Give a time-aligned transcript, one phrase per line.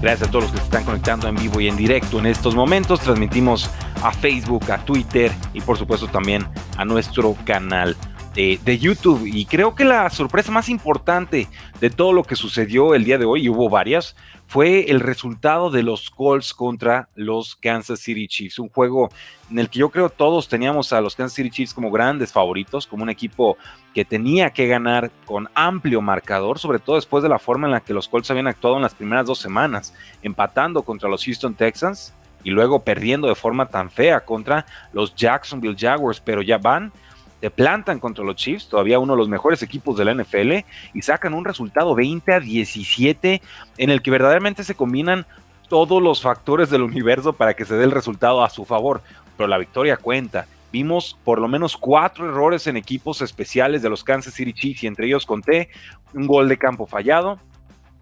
[0.00, 2.54] Gracias a todos los que se están conectando en vivo y en directo en estos
[2.54, 3.00] momentos.
[3.00, 3.68] Transmitimos
[4.02, 7.96] a Facebook, a Twitter y por supuesto también a nuestro canal
[8.38, 9.26] de, YouTube.
[9.26, 11.48] Y creo que la sorpresa más importante
[11.80, 14.14] de todo lo que sucedió el día de hoy, y hubo varias,
[14.46, 18.60] fue el resultado de los Colts contra los Kansas City Chiefs.
[18.60, 19.08] Un juego
[19.50, 22.86] en el que yo creo todos teníamos a los Kansas City Chiefs como grandes favoritos,
[22.86, 23.56] como un equipo
[23.92, 27.80] que tenía que ganar con amplio marcador, sobre todo después de la forma en la
[27.80, 32.14] que los Colts habían actuado en las primeras dos semanas, empatando contra los Houston Texans
[32.44, 36.92] y luego perdiendo de forma tan fea contra los Jacksonville Jaguars, pero ya van
[37.40, 41.02] te plantan contra los Chiefs, todavía uno de los mejores equipos de la NFL, y
[41.02, 43.42] sacan un resultado 20 a 17
[43.78, 45.26] en el que verdaderamente se combinan
[45.68, 49.02] todos los factores del universo para que se dé el resultado a su favor,
[49.36, 50.46] pero la victoria cuenta.
[50.72, 54.86] Vimos por lo menos cuatro errores en equipos especiales de los Kansas City Chiefs y
[54.86, 55.70] entre ellos conté
[56.12, 57.38] un gol de campo fallado,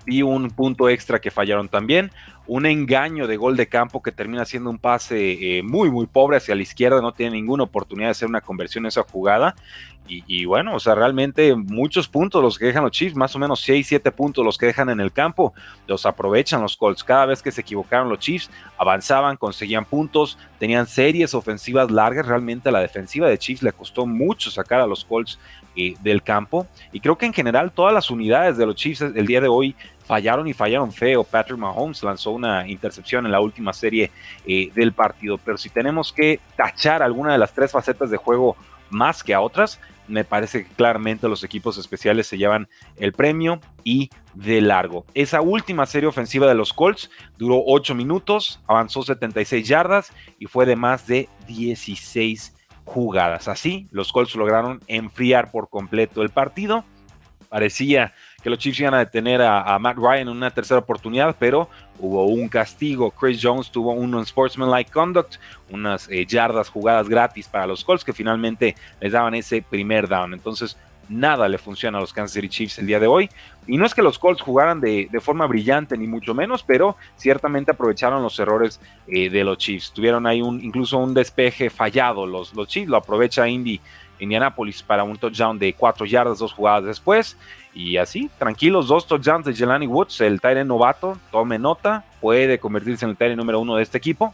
[0.06, 2.10] y un punto extra que fallaron también,
[2.46, 6.36] un engaño de gol de campo que termina siendo un pase eh, muy, muy pobre
[6.36, 9.56] hacia la izquierda, no tiene ninguna oportunidad de hacer una conversión en esa jugada.
[10.08, 13.60] Y, bueno, o sea, realmente muchos puntos los que dejan los Chiefs, más o menos
[13.60, 15.52] 6, 7 puntos los que dejan en el campo,
[15.86, 17.04] los aprovechan los Colts.
[17.04, 22.26] Cada vez que se equivocaron los Chiefs, avanzaban, conseguían puntos, tenían series ofensivas largas.
[22.26, 25.38] Realmente a la defensiva de Chiefs le costó mucho sacar a los Colts
[25.78, 26.66] eh, del campo.
[26.92, 29.76] Y creo que en general todas las unidades de los Chiefs el día de hoy
[30.06, 31.24] fallaron y fallaron feo.
[31.24, 34.10] Patrick Mahomes lanzó una intercepción en la última serie
[34.46, 35.36] eh, del partido.
[35.36, 38.56] Pero si tenemos que tachar alguna de las tres facetas de juego
[38.88, 43.60] más que a otras, me parece que claramente los equipos especiales se llevan el premio
[43.84, 45.04] y de largo.
[45.14, 50.66] Esa última serie ofensiva de los Colts duró 8 minutos, avanzó 76 yardas y fue
[50.66, 53.48] de más de 16 jugadas.
[53.48, 56.84] Así, los Colts lograron enfriar por completo el partido.
[57.48, 58.14] Parecía
[58.46, 61.68] que los Chiefs iban a detener a, Matt Ryan en una tercera oportunidad, pero
[61.98, 63.10] hubo un castigo.
[63.10, 65.34] Chris Jones tuvo un sportsmanlike conduct,
[65.68, 70.32] unas eh, yardas jugadas gratis para los Colts que finalmente les daban ese primer down.
[70.32, 70.76] Entonces,
[71.08, 73.28] nada le funciona a los Kansas City Chiefs el día de hoy.
[73.66, 77.72] Y no es que los Colts jugaran de, forma brillante, ni mucho menos, pero ciertamente
[77.72, 79.90] aprovecharon los errores eh, de los Chiefs.
[79.90, 82.24] Tuvieron ahí un, incluso un despeje fallado.
[82.28, 83.80] Los, los Chiefs lo aprovecha Indy
[84.18, 87.36] Indianapolis para un touchdown de cuatro yardas dos jugadas después.
[87.74, 93.04] Y así, tranquilos, dos touchdowns de Jelani Woods, el Tyrant novato, tome nota, puede convertirse
[93.04, 94.32] en el Tyrant número uno de este equipo.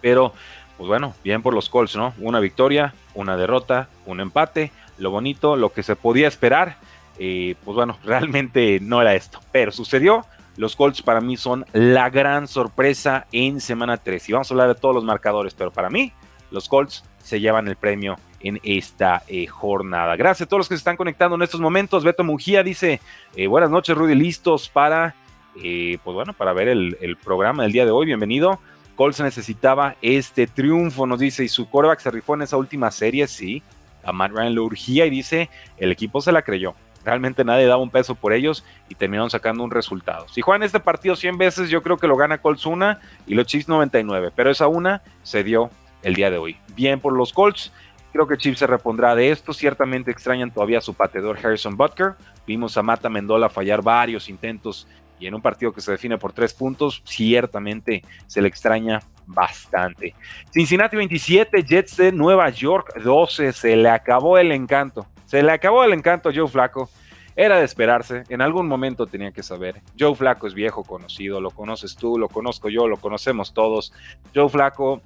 [0.00, 0.32] Pero,
[0.76, 2.14] pues bueno, bien por los Colts, ¿no?
[2.18, 4.72] Una victoria, una derrota, un empate.
[4.98, 6.76] Lo bonito, lo que se podía esperar,
[7.18, 9.40] eh, pues bueno, realmente no era esto.
[9.52, 10.26] Pero sucedió.
[10.56, 14.28] Los Colts para mí son la gran sorpresa en semana 3.
[14.28, 16.12] Y vamos a hablar de todos los marcadores, pero para mí,
[16.54, 20.16] los Colts se llevan el premio en esta eh, jornada.
[20.16, 22.04] Gracias a todos los que se están conectando en estos momentos.
[22.04, 23.00] Beto Mujía dice,
[23.34, 25.14] eh, buenas noches Rudy, listos para,
[25.62, 28.06] eh, pues bueno, para ver el, programa del día de hoy.
[28.06, 28.60] Bienvenido.
[28.94, 33.26] Colts necesitaba este triunfo, nos dice, y su coreback se rifó en esa última serie,
[33.26, 33.62] sí.
[34.04, 36.74] A Matt Ryan lo urgía y dice, el equipo se la creyó.
[37.04, 40.26] Realmente nadie daba un peso por ellos y terminaron sacando un resultado.
[40.28, 43.46] Si juegan este partido 100 veces, yo creo que lo gana Colts una y los
[43.46, 45.70] Chiefs 99, pero esa una se dio
[46.04, 46.56] el día de hoy.
[46.74, 47.72] Bien por los Colts.
[48.12, 49.52] Creo que Chiefs se repondrá de esto.
[49.52, 52.14] Ciertamente extrañan todavía a su pateador Harrison Butker.
[52.46, 54.86] Vimos a Mata Mendola fallar varios intentos
[55.18, 60.14] y en un partido que se define por tres puntos, ciertamente se le extraña bastante.
[60.52, 63.52] Cincinnati 27, Jets de Nueva York 12.
[63.52, 65.06] Se le acabó el encanto.
[65.24, 66.90] Se le acabó el encanto a Joe Flaco.
[67.36, 69.82] Era de esperarse, en algún momento tenía que saber.
[69.98, 73.92] Joe Flaco es viejo conocido, lo conoces tú, lo conozco yo, lo conocemos todos.
[74.32, 75.02] Joe Flaco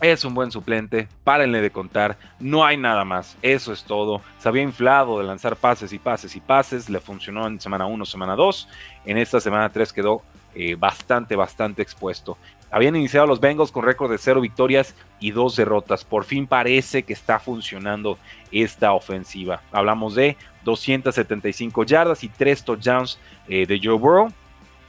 [0.00, 4.20] es un buen suplente, párenle de contar, no hay nada más, eso es todo.
[4.38, 8.04] Se había inflado de lanzar pases y pases y pases, le funcionó en semana 1,
[8.04, 8.68] semana 2,
[9.06, 10.22] en esta semana 3 quedó
[10.54, 12.36] eh, bastante, bastante expuesto.
[12.70, 16.04] Habían iniciado los Bengals con récord de 0 victorias y 2 derrotas.
[16.04, 18.18] Por fin parece que está funcionando
[18.50, 19.62] esta ofensiva.
[19.70, 23.18] Hablamos de 275 yardas y 3 touchdowns
[23.48, 24.32] eh, de Joe Burrow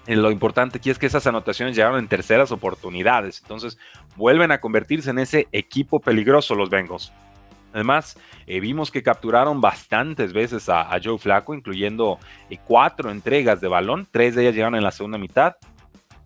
[0.07, 3.41] lo importante aquí es que esas anotaciones llegaron en terceras oportunidades.
[3.41, 3.77] Entonces
[4.15, 7.11] vuelven a convertirse en ese equipo peligroso los Bengals.
[7.73, 8.17] Además,
[8.47, 12.17] eh, vimos que capturaron bastantes veces a, Joe Flaco, incluyendo
[12.49, 14.07] eh, cuatro entregas de balón.
[14.09, 15.57] Tres de ellas llegaron en la segunda mitad.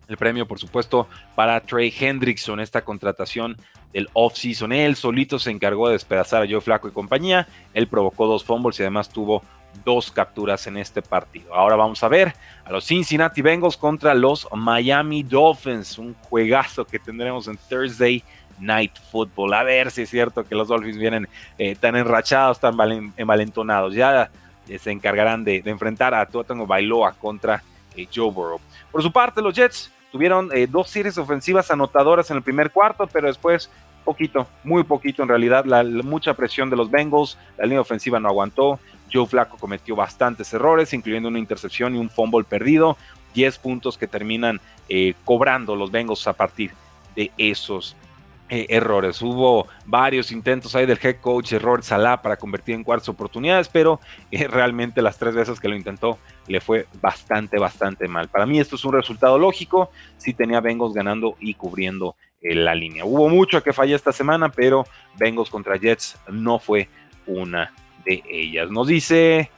[0.08, 3.56] El premio, por supuesto, para Trey Hendrickson, esta contratación
[3.92, 4.72] del offseason.
[4.72, 7.46] Él solito se encargó de despedazar a Joe Flaco y compañía.
[7.74, 9.42] Él provocó dos fumbles y además tuvo
[9.84, 11.54] dos capturas en este partido.
[11.54, 12.34] Ahora vamos a ver
[12.64, 18.22] a los Cincinnati Bengals contra los Miami Dolphins, un juegazo que tendremos en Thursday
[18.58, 19.54] Night Football.
[19.54, 21.28] A ver si es cierto que los Dolphins vienen
[21.58, 22.74] eh, tan enrachados, tan
[23.16, 23.94] envalentonados.
[23.94, 24.30] Ya
[24.68, 27.62] eh, se encargarán de, enfrentar a Tua Bailoa contra
[27.96, 28.60] eh, Joe Burrow.
[28.90, 33.28] Por su parte, los Jets tuvieron dos series ofensivas anotadoras en el primer cuarto, pero
[33.28, 33.70] después
[34.02, 38.28] poquito, muy poquito en realidad, la, mucha presión de los Bengals, la línea ofensiva no
[38.28, 38.78] aguantó,
[39.12, 42.96] Joe Flaco cometió bastantes errores, incluyendo una intercepción y un fumble perdido,
[43.34, 46.72] 10 puntos que terminan eh, cobrando los Bengals a partir
[47.14, 47.96] de esos
[48.48, 49.20] eh, errores.
[49.22, 54.00] Hubo varios intentos ahí del head coach Error Salah para convertir en cuartas oportunidades, pero
[54.30, 58.28] eh, realmente las tres veces que lo intentó le fue bastante, bastante mal.
[58.28, 63.04] Para mí esto es un resultado lógico, si tenía Bengals ganando y cubriendo la línea.
[63.04, 64.84] Hubo mucho que falló esta semana, pero
[65.16, 66.88] Bengals contra Jets no fue
[67.26, 67.72] una
[68.04, 68.70] de ellas.
[68.70, 69.50] Nos dice,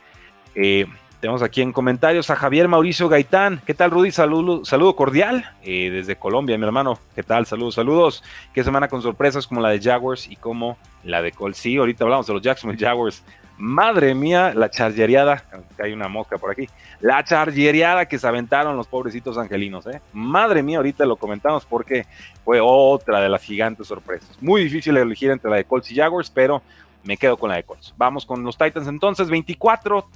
[0.54, 0.86] eh,
[1.24, 3.62] tenemos aquí en comentarios a Javier Mauricio Gaitán.
[3.64, 4.10] ¿Qué tal, Rudy?
[4.10, 6.98] Saludo, saludo cordial eh, desde Colombia, mi hermano.
[7.14, 7.46] ¿Qué tal?
[7.46, 8.22] Saludos, saludos.
[8.52, 11.56] Qué semana con sorpresas como la de Jaguars y como la de Colts.
[11.56, 13.24] Sí, ahorita hablamos de los Jacksonville Jaguars.
[13.56, 15.44] Madre mía, la chargereada,
[15.78, 16.68] hay una mosca por aquí,
[17.00, 20.00] la chargereada que se aventaron los pobrecitos angelinos, ¿eh?
[20.12, 22.04] Madre mía, ahorita lo comentamos porque
[22.44, 24.36] fue otra de las gigantes sorpresas.
[24.42, 26.62] Muy difícil elegir entre la de Colts y Jaguars, pero
[27.04, 27.94] me quedo con la de Colts.
[27.96, 30.06] Vamos con los Titans entonces, 24.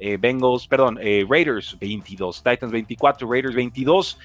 [0.00, 4.18] Eh, Bengals, perdón, eh, Raiders 22, Titans 24, Raiders 22.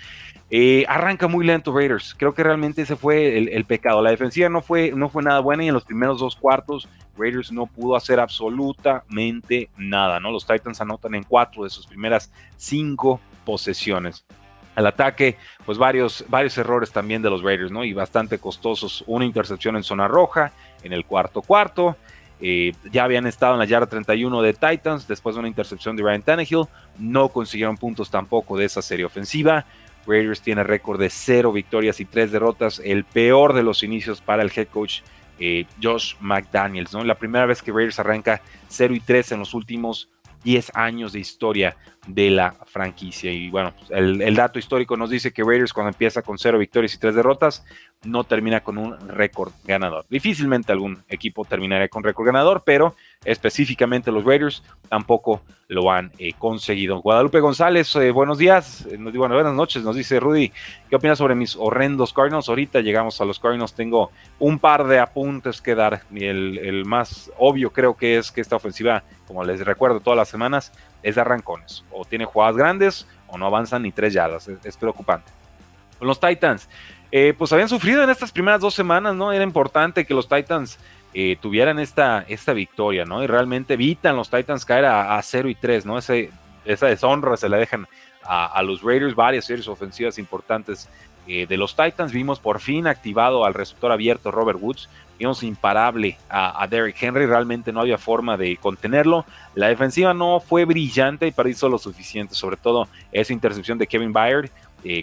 [0.52, 2.14] Eh, arranca muy lento Raiders.
[2.18, 4.02] Creo que realmente ese fue el, pecado.
[4.02, 6.88] La defensiva no fue, no fue nada buena y en los primeros dos cuartos
[7.18, 10.20] Raiders no pudo hacer absolutamente nada.
[10.20, 10.31] ¿no?
[10.31, 14.25] Los Titans anotan en cuatro de sus primeras cinco posesiones.
[14.75, 17.84] Al ataque, pues varios, varios errores también de los Raiders, ¿no?
[17.84, 19.04] Y bastante costosos.
[19.08, 20.52] Una intercepción en zona roja
[20.84, 21.96] en el cuarto cuarto.
[22.42, 26.04] Eh, ya habían estado en la yarda 31 de Titans después de una intercepción de
[26.04, 26.66] Ryan Tannehill.
[26.98, 29.66] No consiguieron puntos tampoco de esa serie ofensiva.
[30.06, 34.44] Raiders tiene récord de 0 victorias y 3 derrotas, el peor de los inicios para
[34.44, 35.02] el head coach
[35.40, 36.94] eh, Josh McDaniels.
[36.94, 37.04] ¿no?
[37.04, 40.10] La primera vez que Raiders arranca 0 y 3 en los últimos
[40.44, 41.75] 10 años de historia
[42.07, 43.31] de la franquicia.
[43.31, 46.94] Y bueno, pues, el, dato histórico nos dice que Raiders cuando empieza con 0 victorias
[46.94, 47.66] y 3 derrotas,
[48.03, 50.05] no termina con un récord ganador.
[50.09, 56.33] Difícilmente algún equipo terminaría con récord ganador, pero específicamente los Raiders tampoco lo han eh,
[56.38, 57.01] conseguido.
[57.01, 60.51] Guadalupe González, eh, buenos días, eh, nos, buenas noches, nos dice Rudy,
[60.89, 62.50] ¿qué opinas sobre mis horrendos Cardinals?
[62.50, 67.31] Ahorita llegamos a los Cardinals, tengo un par de apuntes que dar, el, el más
[67.38, 70.71] obvio creo que es que esta ofensiva, como les recuerdo todas las semanas,
[71.01, 75.31] es de arrancones, o tiene jugadas grandes o no avanzan ni tres yardas, es preocupante.
[75.97, 76.69] Con los Titans,
[77.15, 79.31] eh, pues habían sufrido en estas primeras dos semanas, ¿no?
[79.31, 80.80] Era importante que los Titans
[81.13, 83.24] eh, tuvieran esta, esta victoria, ¿no?
[83.24, 86.00] Y realmente evitan los Titans caer a, 0 y 3, ¿no?
[86.00, 86.31] Ese,
[86.65, 87.86] esa deshonra se la dejan
[88.24, 90.89] a, los Raiders, varias series ofensivas importantes
[91.27, 92.12] eh, de los Titans.
[92.12, 94.89] Vimos por fin activado al receptor abierto Robert Woods.
[95.20, 99.24] Vimos imparable a, Derrick Henry, realmente no había forma de contenerlo.
[99.53, 104.12] La defensiva no fue brillante, pero hizo lo suficiente, sobre todo esa intercepción de Kevin
[104.12, 104.50] Byard,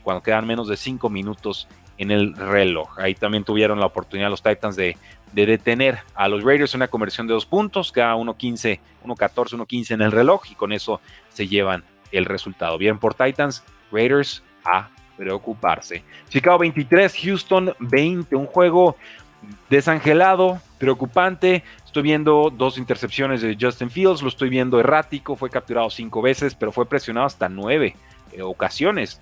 [0.03, 1.69] cuando quedan menos de 5 minutos
[2.01, 2.99] en el reloj.
[2.99, 4.97] Ahí también tuvieron la oportunidad los Titans de,
[5.33, 10.11] detener a los Raiders una conversión de dos puntos, cada 1-15, 1-14, 1-15 en el
[10.11, 12.79] reloj y con eso se llevan el resultado.
[12.79, 14.89] Bien por Titans, Raiders a
[15.19, 16.03] preocuparse.
[16.31, 18.97] Chicago 23, Houston 20, un juego
[19.69, 21.63] desangelado, preocupante.
[21.85, 26.55] Estoy viendo dos intercepciones de Justin Fields, lo estoy viendo errático, fue capturado cinco veces,
[26.55, 27.95] pero fue presionado hasta nueve
[28.33, 29.21] eh, ocasiones.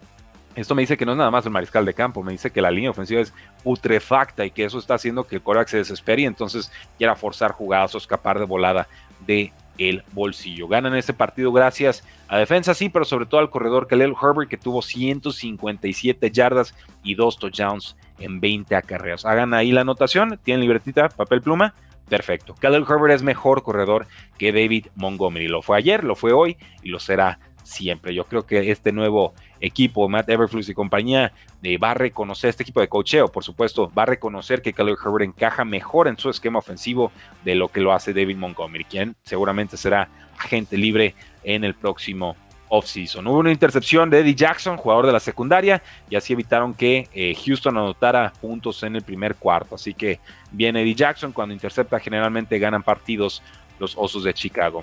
[0.61, 2.61] Esto me dice que no es nada más el mariscal de campo, me dice que
[2.61, 6.23] la línea ofensiva es putrefacta y que eso está haciendo que el coreback se desespere
[6.23, 8.89] y entonces quiera forzar jugadas o escapar de volada
[9.25, 10.67] de el bolsillo.
[10.67, 14.57] Ganan este partido gracias a defensa, sí, pero sobre todo al corredor Khalil Herbert que
[14.57, 16.75] tuvo 157 yardas
[17.05, 19.25] y dos touchdowns en 20 acarreos.
[19.25, 21.75] Hagan ahí la anotación, tienen libretita, papel pluma.
[22.09, 22.57] Perfecto.
[22.57, 25.47] Khalil Herbert es mejor corredor que David Montgomery.
[25.47, 28.15] Lo fue ayer, lo fue hoy y lo será siempre.
[28.15, 31.33] Yo creo que este nuevo equipo, Matt Everflux y compañía,
[31.63, 34.97] eh, va a reconocer, este equipo de cocheo, por supuesto, va a reconocer que Khalil
[35.05, 37.13] Herbert encaja mejor en su esquema ofensivo
[37.45, 40.09] de lo que lo hace David Montgomery, quien seguramente será
[40.39, 42.37] agente libre en el próximo
[42.71, 43.27] offseason.
[43.27, 47.35] Hubo una intercepción de Eddie Jackson, jugador de la secundaria, y así evitaron que eh,
[47.45, 49.75] Houston anotara puntos en el primer cuarto.
[49.75, 50.21] Así que
[50.53, 53.43] viene Eddie Jackson, cuando intercepta generalmente ganan partidos
[53.79, 54.83] los Osos de Chicago.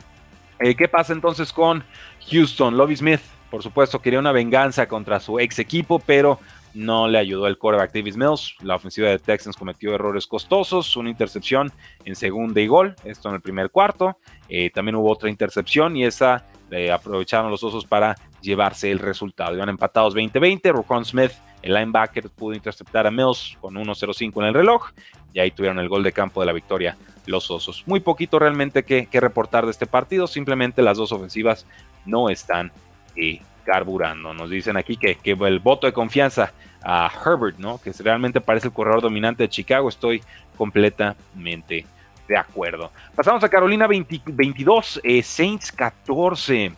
[0.60, 1.84] Eh, ¿Qué pasa entonces con
[2.30, 2.78] Houston?
[2.78, 6.40] Lobby Smith, por supuesto, quería una venganza contra su ex equipo, pero
[6.74, 8.56] no le ayudó el quarterback Davis Mills.
[8.62, 11.72] La ofensiva de Texans cometió errores costosos, una intercepción
[12.04, 14.18] en segunda y gol, esto en el primer cuarto.
[14.50, 19.56] Eh, también hubo otra intercepción y esa eh, aprovecharon los osos para llevarse el resultado.
[19.56, 20.72] Iban empatados 20-20.
[20.72, 21.32] Rocon Smith,
[21.62, 24.92] el linebacker, pudo interceptar a Mills con 1-0-5 en el reloj
[25.36, 27.84] y ahí tuvieron el gol de campo de la victoria los osos.
[27.88, 31.66] Muy poquito realmente que, reportar de este partido, simplemente las dos ofensivas
[32.06, 32.72] no están
[33.18, 34.34] eh, carburando.
[34.34, 37.82] Nos dicen aquí que, que, el voto de confianza a Herbert, ¿no?
[37.82, 40.24] que realmente parece el corredor dominante de Chicago, estoy
[40.56, 41.86] completamente
[42.30, 42.92] de acuerdo.
[43.14, 46.72] Pasamos a Carolina 22, eh, Saints 14.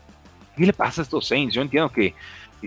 [0.56, 1.54] ¿Qué le pasa a estos Saints?
[1.54, 2.16] Yo entiendo que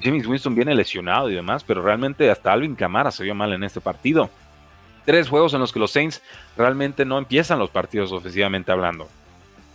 [0.01, 3.65] James Winston viene lesionado y demás, pero realmente hasta Alvin Camara se vio mal en
[3.65, 4.31] este partido.
[5.05, 6.23] Tres juegos en los que los Saints
[6.57, 9.09] realmente no empiezan los partidos ofensivamente hablando.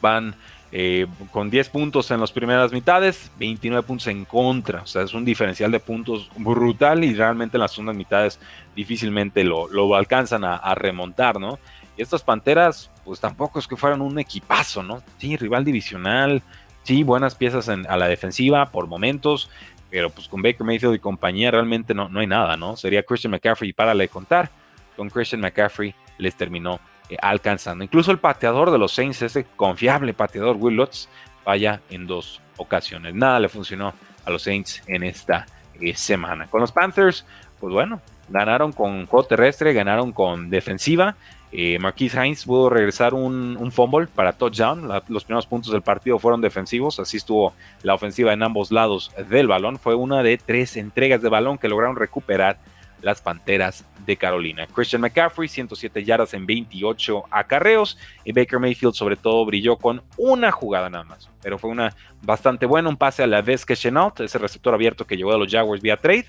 [0.02, 0.36] Van
[0.72, 4.82] eh, con 10 puntos en las primeras mitades, 29 puntos en contra.
[4.82, 8.40] O sea, es un diferencial de puntos brutal y realmente en las segundas mitades
[8.76, 11.60] difícilmente lo, lo alcanzan a, a, remontar, ¿no?
[11.98, 15.02] Y estas Panteras, pues tampoco es que fueran un equipazo, ¿no?
[15.18, 16.42] Sí, rival divisional,
[16.84, 19.50] sí, buenas piezas a la defensiva por momentos,
[19.90, 22.76] pero pues con Baker Mayfield y compañía realmente no, no hay nada, ¿no?
[22.76, 24.50] Sería Christian McCaffrey para le contar.
[24.96, 27.84] Con Christian McCaffrey les terminó eh, alcanzando.
[27.84, 31.08] Incluso el pateador de los Saints, ese confiable pateador Will Lutz,
[31.44, 33.14] falla en dos ocasiones.
[33.14, 35.46] Nada le funcionó a los Saints en esta
[35.80, 36.48] eh, semana.
[36.48, 37.26] Con los Panthers,
[37.60, 41.16] pues bueno, ganaron con juego terrestre, ganaron con defensiva,
[41.58, 44.90] eh, Marquise Hines pudo regresar un, fumble para touchdown.
[45.08, 47.00] los primeros puntos del partido fueron defensivos.
[47.00, 49.80] Así estuvo la ofensiva en ambos lados del balón.
[49.80, 52.58] Fue una de tres entregas de balón que lograron recuperar
[53.06, 54.66] las Panteras de Carolina.
[54.66, 58.00] Christian McCaffrey, 107 yardas en 28 acarreos.
[58.24, 61.30] Y Baker Mayfield, sobre todo, brilló con una jugada nada más.
[61.44, 62.90] Pero fue una bastante buena.
[62.90, 65.84] Un pase a la vez que Chenault, ese receptor abierto que llegó a los Jaguars
[65.84, 66.26] vía trade.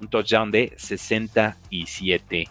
[0.00, 2.48] Un touchdown de 67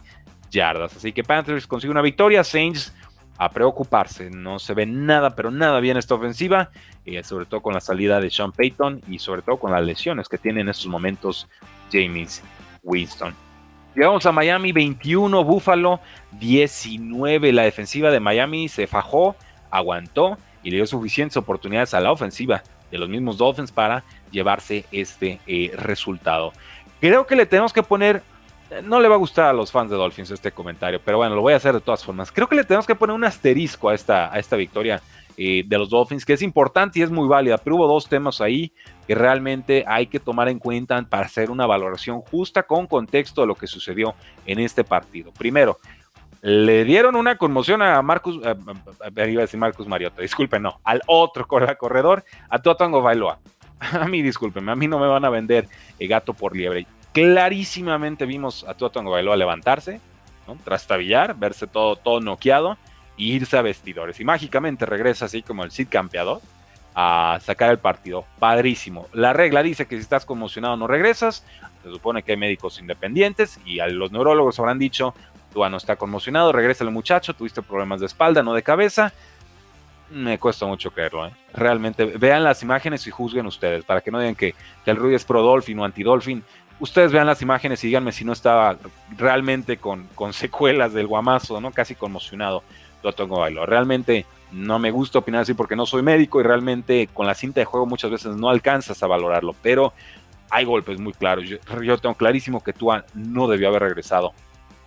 [0.51, 0.97] yardas.
[0.97, 2.43] Así que Panthers consigue una victoria.
[2.43, 2.93] Saints
[3.37, 4.29] a preocuparse.
[4.29, 6.69] No se ve nada, pero nada bien esta ofensiva.
[7.05, 10.27] Eh, sobre todo con la salida de Sean Payton y sobre todo con las lesiones
[10.27, 11.47] que tiene en estos momentos
[11.93, 12.43] James
[12.83, 13.48] Winston.
[13.95, 15.99] Llegamos a Miami 21, Buffalo
[16.33, 17.51] 19.
[17.51, 19.35] La defensiva de Miami se fajó,
[19.71, 24.85] aguantó y le dio suficientes oportunidades a la ofensiva de los mismos Dolphins para llevarse
[24.91, 26.53] este eh, resultado.
[27.01, 28.21] Creo que le tenemos que poner
[28.83, 31.41] no le va a gustar a los fans de Dolphins este comentario, pero bueno, lo
[31.41, 32.31] voy a hacer de todas formas.
[32.31, 35.01] Creo que le tenemos que poner un asterisco a esta, a esta victoria
[35.41, 38.41] eh, de los Dolphins, que es importante y es muy válida, pero hubo dos temas
[38.41, 38.73] ahí
[39.07, 43.47] que realmente hay que tomar en cuenta para hacer una valoración justa con contexto de
[43.47, 44.15] lo que sucedió
[44.45, 45.31] en este partido.
[45.31, 45.77] Primero,
[46.41, 48.51] le dieron una conmoción a Marcus, iba
[49.05, 53.39] a decir Marcus Mariota, disculpen, no, al otro corredor, a Tuatango Bailoa.
[53.79, 55.69] A mí, discúlpenme, a mí no me van a vender
[55.99, 59.99] el gato por liebre clarísimamente vimos a Tua Tagovailoa levantarse,
[60.47, 60.57] ¿no?
[60.63, 62.77] trastabillar, verse todo, todo noqueado
[63.25, 64.19] irse a vestidores.
[64.19, 66.41] Y mágicamente regresa así como el Cid campeador
[66.95, 68.25] a sacar el partido.
[68.39, 69.07] Padrísimo.
[69.13, 71.45] La regla dice que si estás conmocionado no regresas.
[71.83, 75.13] Se supone que hay médicos independientes y a los neurólogos habrán dicho,
[75.53, 79.13] Tua no está conmocionado, regresa el muchacho, tuviste problemas de espalda, no de cabeza.
[80.11, 81.27] Me cuesta mucho creerlo.
[81.27, 81.31] ¿eh?
[81.53, 85.15] Realmente, vean las imágenes y juzguen ustedes, para que no digan que, que el Rudy
[85.15, 86.43] es pro Dolphin o anti Dolphin
[86.79, 88.77] ustedes vean las imágenes y díganme si no estaba
[89.17, 91.71] realmente con, con secuelas del guamazo, ¿no?
[91.71, 92.63] Casi conmocionado
[93.15, 93.65] tengo Bailo.
[93.65, 97.61] Realmente no me gusta opinar así porque no soy médico y realmente con la cinta
[97.61, 99.93] de juego muchas veces no alcanzas a valorarlo, pero
[100.49, 101.45] hay golpes muy claros.
[101.47, 101.59] Yo,
[101.97, 104.33] tengo clarísimo que Tua no debió haber regresado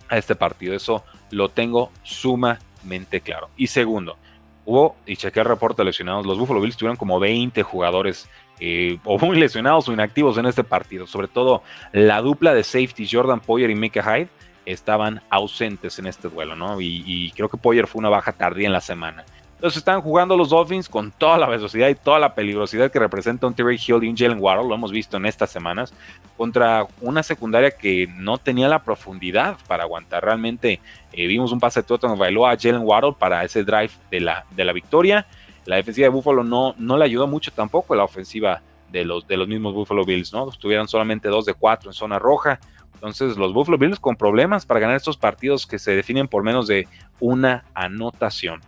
[0.09, 0.75] a este partido.
[0.75, 3.49] Eso lo tengo sumamente claro.
[3.55, 4.17] Y segundo,
[4.65, 8.29] hubo, y chequé el reporte de lesionados, los Buffalo Bills tuvieron como 20 jugadores
[8.59, 11.07] eh, o muy lesionados o inactivos en este partido.
[11.07, 14.29] Sobre todo la dupla de safety Jordan Poyer y Micah Hyde
[14.65, 16.79] estaban ausentes en este duelo, ¿no?
[16.79, 19.23] Y, creo que Poyer fue una baja tardía en la semana.
[19.55, 23.47] Entonces están jugando los Dolphins con toda la velocidad y toda la peligrosidad que representa
[23.47, 25.93] un Terry Hill y un Jalen Waddle, lo hemos visto en estas semanas,
[26.35, 30.25] contra una secundaria que no tenía la profundidad para aguantar.
[30.25, 30.81] Realmente
[31.13, 34.45] eh, vimos un pase de Totten bailó a Jalen Waddle para ese drive de la,
[34.51, 35.25] de la victoria
[35.65, 39.37] la defensiva de Buffalo no, no le ayudó mucho tampoco la ofensiva de los, de
[39.37, 40.47] los mismos Buffalo Bills, ¿no?
[40.51, 42.59] Tuvieron solamente dos de cuatro en zona roja.
[42.93, 46.67] Entonces, los Buffalo Bills con problemas para ganar estos partidos que se definen por menos
[46.67, 46.87] de
[47.19, 48.61] una anotación.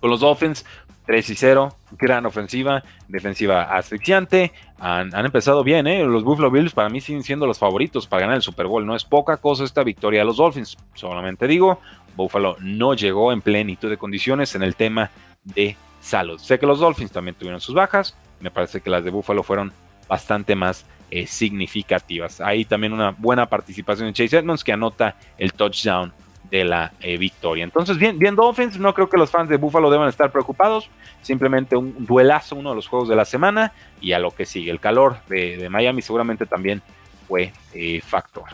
[0.00, 0.64] Con los Dolphins,
[1.06, 4.52] 3 y 0, gran ofensiva, defensiva asfixiante.
[4.78, 6.04] Han, empezado bien, ¿eh?
[6.04, 8.86] Los Buffalo Bills para mí siguen siendo los favoritos para ganar el Super Bowl.
[8.86, 10.76] No es poca cosa esta victoria de los Dolphins.
[10.94, 11.80] Solamente digo,
[12.16, 15.10] Buffalo no llegó en plenitud de condiciones en el tema
[15.42, 16.38] de salud.
[16.38, 18.16] Sé que los Dolphins también tuvieron sus bajas.
[18.40, 19.72] Me parece que las de Buffalo fueron
[20.08, 22.40] bastante más eh, significativas.
[22.40, 26.12] Ahí también una buena participación de Chase Edmonds que anota el touchdown
[26.50, 27.64] de la eh, victoria.
[27.64, 30.90] Entonces, bien, bien Dolphins, no creo que los fans de Buffalo deban estar preocupados.
[31.22, 34.70] Simplemente un duelazo, uno de los juegos de la semana y a lo que sigue.
[34.70, 36.82] El calor de, Miami seguramente también
[37.26, 38.44] fue eh, factor.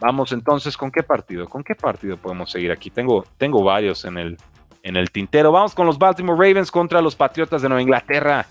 [0.00, 1.46] Vamos entonces, ¿con qué partido?
[1.46, 2.88] ¿Con qué partido podemos seguir aquí?
[2.88, 4.38] Tengo, tengo varios en el,
[4.82, 5.52] en el tintero.
[5.52, 8.46] Vamos con los Baltimore Ravens contra los Patriotas de Nueva Inglaterra.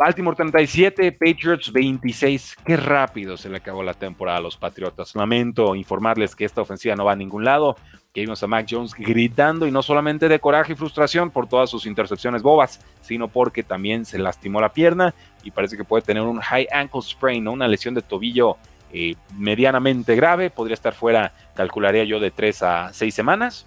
[0.00, 2.56] Baltimore 37, Patriots 26.
[2.64, 5.14] Qué rápido se le acabó la temporada a los Patriotas.
[5.14, 7.76] Lamento informarles que esta ofensiva no va a ningún lado.
[8.14, 11.68] Que vimos a Mac Jones gritando y no solamente de coraje y frustración por todas
[11.68, 15.14] sus intercepciones bobas, sino porque también se lastimó la pierna
[15.44, 18.56] y parece que puede tener un high ankle sprain, una lesión de tobillo
[18.94, 20.48] eh, medianamente grave.
[20.48, 23.66] Podría estar fuera, calcularía yo, de 3 a 6 semanas.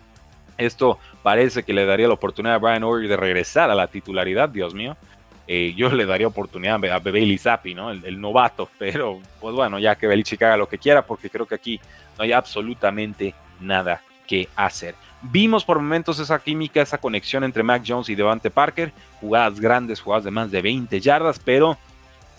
[0.58, 4.50] Esto parece que le daría la oportunidad a Brian O'Reilly de regresar a la titularidad,
[4.50, 4.98] Dios mío.
[5.48, 7.92] Eh, yo le daría oportunidad a Bailey Zappi, ¿no?
[7.92, 11.56] El, novato, pero pues bueno, ya que Belichick haga lo que quiera, porque creo que
[11.56, 11.80] aquí
[12.18, 14.96] no hay absolutamente nada que hacer.
[15.22, 20.02] Vimos por momentos esa química, esa conexión entre Mac Jones y Devante Parker, jugadas grandes,
[20.02, 21.78] jugadas de más de 20 yardas, pero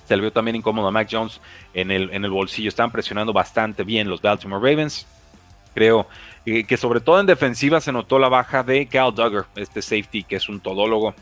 [0.06, 1.40] se le vio también incómodo a Mac Jones
[1.72, 2.68] en el, en el bolsillo.
[2.68, 5.06] Están presionando bastante bien los Baltimore Ravens.
[5.74, 6.06] Creo
[6.44, 10.22] eh, que sobre todo en defensiva se notó la baja de Cal Duggar, este safety
[10.22, 11.14] que es un todólogo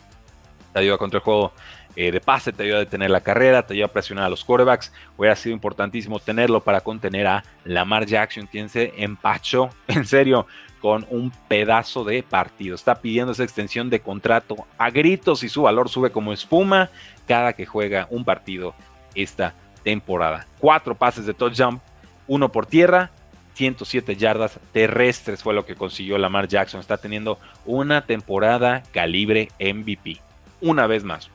[0.72, 1.52] te ayuda contra el juego
[1.94, 4.44] eh, de pase, te ayuda a detener la carrera, te ayuda a presionar a los
[4.44, 4.92] quarterbacks.
[5.16, 10.46] Hubiera sido importantísimo tenerlo para contener a Lamar Jackson, quien se empachó, en serio,
[10.80, 12.74] con un pedazo de partido.
[12.74, 16.90] Está pidiendo esa extensión de contrato a gritos y su valor sube como espuma
[17.28, 18.74] cada que juega un partido
[19.14, 20.46] esta temporada.
[20.58, 21.80] Cuatro pases de touchdown,
[22.26, 23.10] uno por tierra,
[23.54, 26.80] 107 yardas terrestres fue lo que consiguió Lamar Jackson.
[26.80, 30.20] Está teniendo una temporada calibre MVP
[30.62, 31.30] una vez más.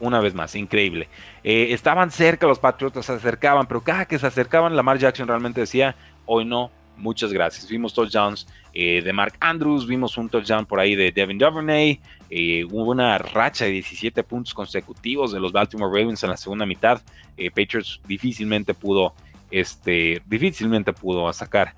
[0.00, 1.08] Una vez más, increíble.
[1.42, 5.60] Eh, estaban cerca, los Patriotas se acercaban, pero cada que se acercaban, Lamar Jackson realmente
[5.60, 7.68] decía, hoy no, muchas gracias.
[7.68, 12.64] Vimos touchdowns eh, de Mark Andrews, vimos un touchdown por ahí de Devin Duvernay, eh,
[12.64, 17.00] hubo una racha de 17 puntos consecutivos de los Baltimore Ravens en la segunda mitad.
[17.54, 19.14] Patriots difícilmente pudo,
[19.50, 21.74] este, difícilmente pudo sacar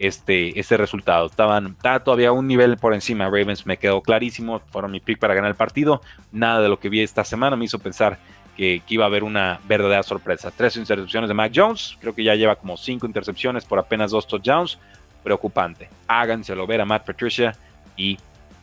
[0.00, 1.26] este, resultado.
[1.26, 3.26] Estaban, estaba todavía un nivel por encima.
[3.26, 4.60] Ravens me quedó clarísimo.
[4.70, 6.00] Fueron mi pick para ganar el partido.
[6.32, 8.18] Nada de lo que vi esta semana me hizo pensar
[8.56, 10.50] que, iba a haber una verdadera sorpresa.
[10.50, 11.98] Tres intercepciones de Mac Jones.
[12.00, 14.78] Creo que ya lleva como cinco intercepciones por apenas dos touchdowns.
[15.22, 15.90] Preocupante.
[16.08, 17.54] Háganselo ver a Matt Patricia
[17.94, 18.18] y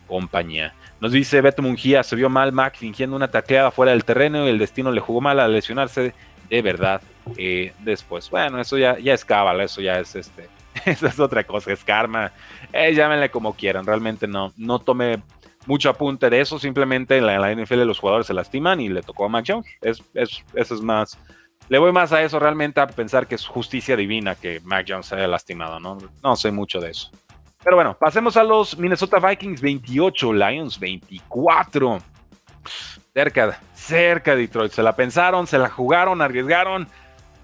[0.08, 0.74] compañía.
[1.00, 4.50] Nos dice Beto Mungía, se vio mal Mac fingiendo una tacleada fuera del terreno y
[4.50, 6.12] el destino le jugó mal a lesionarse
[6.50, 7.00] de verdad
[7.36, 8.28] eh, después.
[8.28, 10.48] Bueno, eso ya, ya es cábala, eso ya es este
[10.86, 12.32] Eso es otra cosa, es karma.
[12.72, 15.22] Eh, llámenle como quieran, realmente no, no tomé
[15.66, 19.26] mucho apunte de eso, simplemente en la, NFL los jugadores se lastiman y le tocó
[19.26, 19.66] a Mac Jones.
[19.82, 21.18] Es, es, eso es más,
[21.68, 25.06] le voy más a eso realmente a pensar que es justicia divina que Mac Jones
[25.06, 25.98] se haya lastimado, ¿no?
[26.22, 27.10] No sé mucho de eso.
[27.62, 31.98] Pero bueno, pasemos a los Minnesota Vikings 28, Lions 24.
[33.12, 34.72] Cerca, cerca de Detroit.
[34.72, 36.88] Se la pensaron, se la jugaron, arriesgaron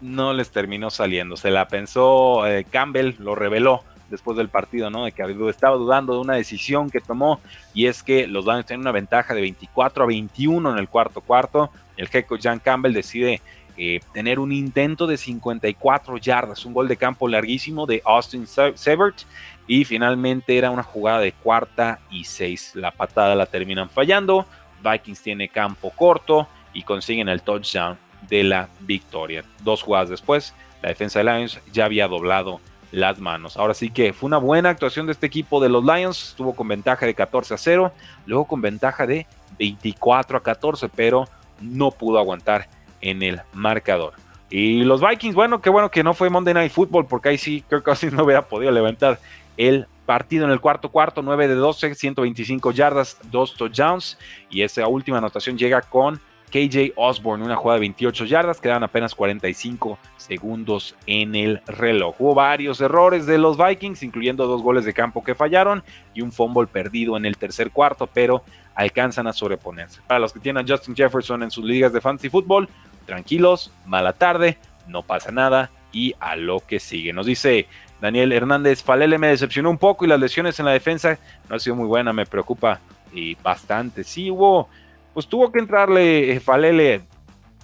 [0.04, 1.36] no les terminó saliendo.
[1.36, 5.06] Se la pensó eh, Campbell, lo reveló después del partido, ¿no?
[5.06, 7.40] De que estaba dudando de una decisión que tomó
[7.72, 11.22] y es que los Lions tienen una ventaja de 24 a 21 en el cuarto
[11.22, 11.70] cuarto.
[11.96, 13.40] El head coach Jan Campbell decide
[13.78, 19.22] eh, tener un intento de 54 yardas, un gol de campo larguísimo de Austin Severt
[19.66, 22.72] y finalmente era una jugada de cuarta y seis.
[22.74, 24.44] La patada la terminan fallando.
[24.82, 29.44] Vikings tiene campo corto y consiguen el touchdown de la victoria.
[29.62, 32.60] Dos jugadas después, la defensa de Lions ya había doblado
[32.92, 33.56] las manos.
[33.56, 36.28] Ahora sí que fue una buena actuación de este equipo de los Lions.
[36.28, 37.92] Estuvo con ventaja de 14 a 0,
[38.26, 39.26] luego con ventaja de
[39.58, 41.28] 24 a 14, pero
[41.60, 42.68] no pudo aguantar
[43.00, 44.14] en el marcador.
[44.50, 47.64] Y los Vikings, bueno, qué bueno que no fue Monday Night Football, porque ahí sí
[47.68, 49.18] que así no hubiera podido levantar
[49.56, 54.18] el partido en el cuarto cuarto, 9 de 12, 125 yardas, 2 touchdowns.
[54.50, 56.20] Y esa última anotación llega con
[56.54, 62.14] KJ Osborne, una jugada de 28 yardas, quedan apenas 45 segundos en el reloj.
[62.20, 65.82] Hubo varios errores de los Vikings, incluyendo dos goles de campo que fallaron
[66.14, 68.44] y un fumble perdido en el tercer cuarto, pero
[68.76, 70.00] alcanzan a sobreponerse.
[70.06, 72.68] Para los que tienen a Justin Jefferson en sus ligas de fantasy fútbol,
[73.04, 77.12] tranquilos, mala tarde, no pasa nada y a lo que sigue.
[77.12, 77.66] Nos dice
[78.00, 81.58] Daniel Hernández, Falele me decepcionó un poco y las lesiones en la defensa no ha
[81.58, 82.78] sido muy buena, me preocupa
[83.12, 84.04] y bastante.
[84.04, 84.68] Sí hubo,
[85.14, 87.02] pues tuvo que entrarle eh, Falele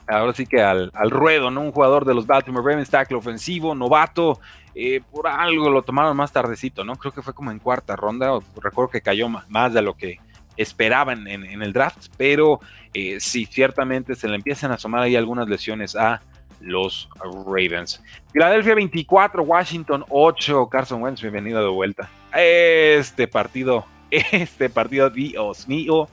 [0.06, 1.60] ahora sí que al, ruedo, ¿no?
[1.60, 4.40] Un jugador de los Baltimore Ravens, tackle ofensivo, novato,
[4.74, 6.96] eh, por algo lo tomaron más tardecito, ¿no?
[6.96, 10.18] Creo que fue como en cuarta ronda, recuerdo que cayó más de lo que
[10.56, 12.60] esperaban en, el draft, pero
[12.92, 16.20] eh, sí, ciertamente se le empiezan a asomar ahí algunas lesiones a
[16.60, 17.08] los
[17.46, 18.02] Ravens.
[18.32, 22.10] Philadelphia 24, Washington 8, Carson Wentz, bienvenido de vuelta.
[22.34, 26.08] Este partido, este partido, Dios mío,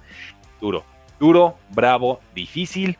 [0.62, 0.86] duro,
[1.20, 2.98] duro, bravo, difícil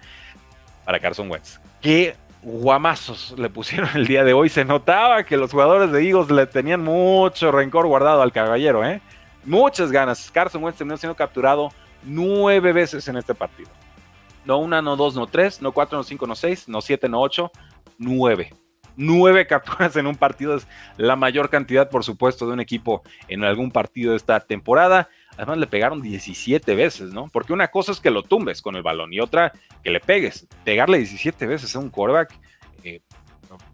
[0.86, 1.60] para Carson Wentz.
[1.82, 4.50] Qué guamazos le pusieron el día de hoy.
[4.50, 9.02] Se notaba que los jugadores de Eagles le tenían mucho rencor guardado al caballero, ¿eh?
[9.44, 10.32] Muchas ganas.
[10.32, 11.70] Carson Wentz terminó siendo capturado
[12.04, 13.70] nueve veces en este partido.
[14.46, 17.20] No una, no dos, no tres, no cuatro, no cinco, no seis, no siete, no
[17.20, 17.52] ocho,
[17.98, 18.54] nueve.
[18.96, 23.44] Nueve capturas en un partido es la mayor cantidad, por supuesto, de un equipo en
[23.44, 25.10] algún partido de esta temporada.
[25.38, 27.28] Además le pegaron 17 veces, ¿no?
[27.32, 30.48] Porque una cosa es que lo tumbes con el balón y otra que le pegues.
[30.64, 32.34] Pegarle 17 veces a un quarterback,
[32.84, 33.02] eh,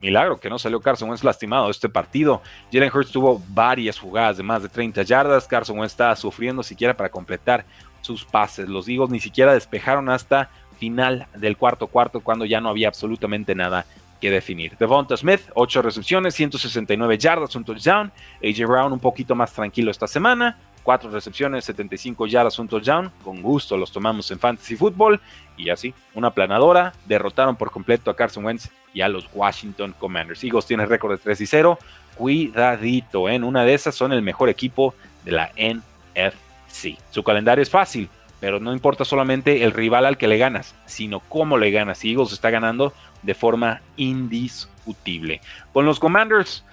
[0.01, 2.41] milagro que no salió Carson Wentz lastimado este partido.
[2.71, 5.47] Jalen Hurts tuvo varias jugadas de más de 30 yardas.
[5.47, 7.65] Carson Wentz estaba sufriendo siquiera para completar
[8.01, 8.67] sus pases.
[8.67, 13.55] Los Eagles ni siquiera despejaron hasta final del cuarto cuarto cuando ya no había absolutamente
[13.55, 13.85] nada
[14.19, 14.77] que definir.
[14.77, 18.11] Devonta Smith, 8 recepciones, 169 yardas, un touchdown.
[18.43, 20.57] AJ Brown un poquito más tranquilo esta semana.
[20.83, 23.11] 4 recepciones, 75 yardas, un touchdown.
[23.23, 25.19] Con gusto los tomamos en Fantasy Football.
[25.57, 26.93] Y así, una planadora.
[27.05, 30.43] Derrotaron por completo a Carson Wentz y a los Washington Commanders.
[30.43, 31.79] Eagles tiene récord de 3 y 0.
[32.15, 33.35] Cuidadito, ¿eh?
[33.35, 34.93] en una de esas son el mejor equipo
[35.25, 36.97] de la NFC.
[37.09, 38.07] Su calendario es fácil,
[38.39, 42.03] pero no importa solamente el rival al que le ganas, sino cómo le ganas.
[42.03, 42.93] Eagles está ganando
[43.23, 45.41] de forma indiscutible.
[45.71, 46.63] Con los Commanders,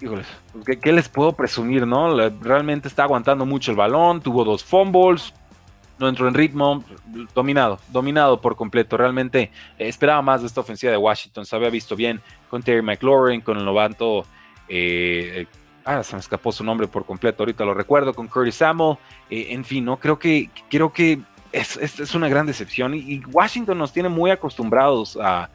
[0.00, 2.16] híjoles, pues, ¿qué, les puedo presumir, no?
[2.40, 5.32] Realmente está aguantando mucho el balón, tuvo dos fumbles,
[5.98, 6.84] no entró en ritmo,
[7.34, 8.96] dominado, dominado por completo.
[8.96, 13.40] Realmente esperaba más de esta ofensiva de Washington, se había visto bien con Terry McLaurin,
[13.40, 14.26] con el novato,
[14.68, 15.46] eh,
[15.84, 18.98] ah, se me escapó su nombre por completo, ahorita lo recuerdo, con Curtis Samuel,
[19.30, 19.98] eh, en fin, ¿no?
[19.98, 21.20] Creo que, creo que
[21.52, 25.48] es, es, una gran decepción y, Washington nos tiene muy acostumbrados a,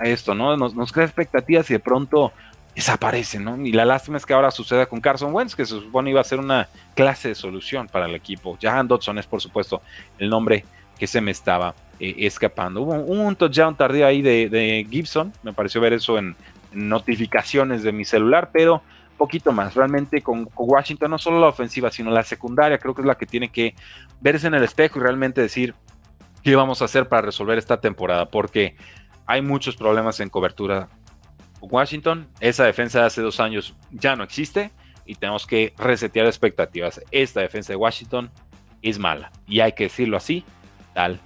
[0.00, 0.56] esto, ¿no?
[0.56, 2.32] Nos, nos crea expectativas y de pronto
[2.74, 3.56] desaparece, ¿no?
[3.64, 6.24] Y la lástima es que ahora suceda con Carson Wentz, que se supone iba a
[6.24, 8.56] ser una clase de solución para el equipo.
[8.60, 9.82] Jahan Dodson es, por supuesto,
[10.18, 10.64] el nombre
[10.98, 12.82] que se me estaba eh, escapando.
[12.82, 16.36] Hubo un, touchdown tardío ahí de, Gibson, me pareció ver eso en,
[16.72, 18.82] notificaciones de mi celular, pero
[19.16, 19.74] poquito más.
[19.74, 23.26] Realmente con, Washington no solo la ofensiva, sino la secundaria, creo que es la que
[23.26, 23.74] tiene que
[24.20, 25.74] verse en el espejo y realmente decir
[26.42, 28.76] qué vamos a hacer para resolver esta temporada, porque
[29.26, 30.88] hay muchos problemas en cobertura
[31.60, 34.70] Washington, esa defensa de hace dos años ya no existe
[35.04, 37.00] y tenemos que resetear expectativas.
[37.10, 38.30] Esta defensa de Washington
[38.82, 40.44] es mala y hay que decirlo así,
[40.94, 41.20] tal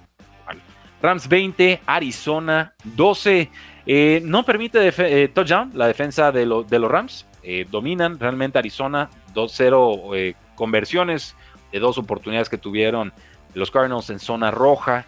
[0.45, 0.61] cual.
[1.01, 3.51] Rams 20, Arizona 12.
[3.85, 7.27] Eh, no permite eh, touchdown la defensa de, los Rams.
[7.43, 11.35] Eh, dominan realmente Arizona 2-0 conversiones
[11.71, 13.11] de dos oportunidades que tuvieron
[13.53, 15.05] los Cardinals en zona roja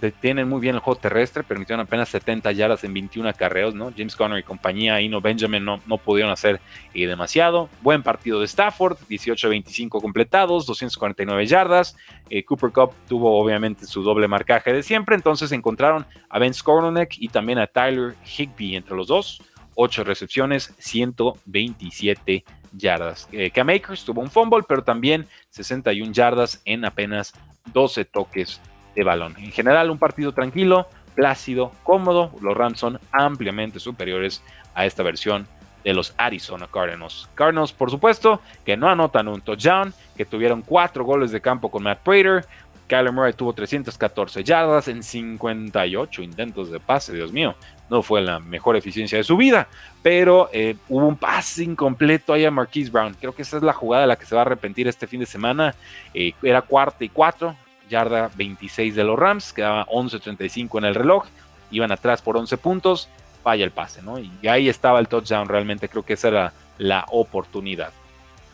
[0.00, 3.92] detienen muy bien el juego terrestre, permitieron apenas 70 yardas en 21 acarreos, ¿no?
[3.96, 6.60] James Conner y compañía, y no Benjamin no, no pudieron hacer
[6.94, 7.68] eh, demasiado.
[7.82, 11.96] Buen partido de Stafford, 18-25 completados, 249 yardas.
[12.30, 17.16] Eh, Cooper Cup tuvo obviamente su doble marcaje de siempre, entonces encontraron a Ben Skoronek
[17.18, 19.42] y también a Tyler Higby entre los dos.
[19.80, 23.28] 8 recepciones, 127 yardas.
[23.30, 27.32] Eh, Cam Akers tuvo un fumble, pero también 61 yardas en apenas
[27.72, 28.60] 12 toques
[29.04, 29.34] balón.
[29.38, 32.32] En general, un partido tranquilo, plácido, cómodo.
[32.40, 34.42] Los Rams son ampliamente superiores
[34.74, 35.46] a esta versión
[35.84, 37.28] de los Arizona Cardinals.
[37.34, 41.82] Cardinals, por supuesto, que no anotan un touchdown, que tuvieron cuatro goles de campo con
[41.82, 42.44] Matt Prater.
[42.86, 47.54] Kyler Murray tuvo 314 yardas en 58 intentos de pase, Dios mío,
[47.90, 49.68] no fue la mejor eficiencia de su vida,
[50.02, 53.14] pero eh, hubo un pase incompleto ahí a Marquise Brown.
[53.18, 55.20] Creo que esa es la jugada de la que se va a arrepentir este fin
[55.20, 55.74] de semana.
[56.14, 57.56] Eh, era cuarta y cuatro,
[57.88, 61.26] yarda 26 de los Rams, quedaba 11.35 en el reloj,
[61.70, 63.08] iban atrás por 11 puntos,
[63.42, 64.18] falla el pase, ¿no?
[64.18, 67.92] Y ahí estaba el touchdown, realmente creo que esa era la oportunidad.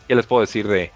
[0.07, 0.91] ¿Qué les puedo decir de,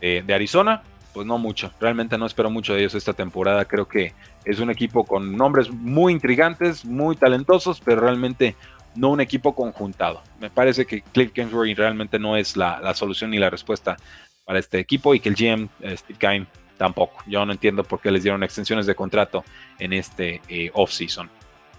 [0.00, 0.82] de, Arizona?
[1.12, 4.70] Pues no mucho, realmente no espero mucho de ellos esta temporada, creo que es un
[4.70, 8.56] equipo con nombres muy intrigantes, muy talentosos, pero realmente
[8.94, 10.22] no un equipo conjuntado.
[10.40, 13.96] Me parece que Cliff Kingsbury realmente no es la, solución ni la respuesta
[14.44, 16.46] para este equipo y que el GM Steve Keim
[16.82, 17.22] tampoco.
[17.28, 19.44] Yo no entiendo por qué les dieron extensiones de contrato
[19.78, 21.30] en este eh, off-season.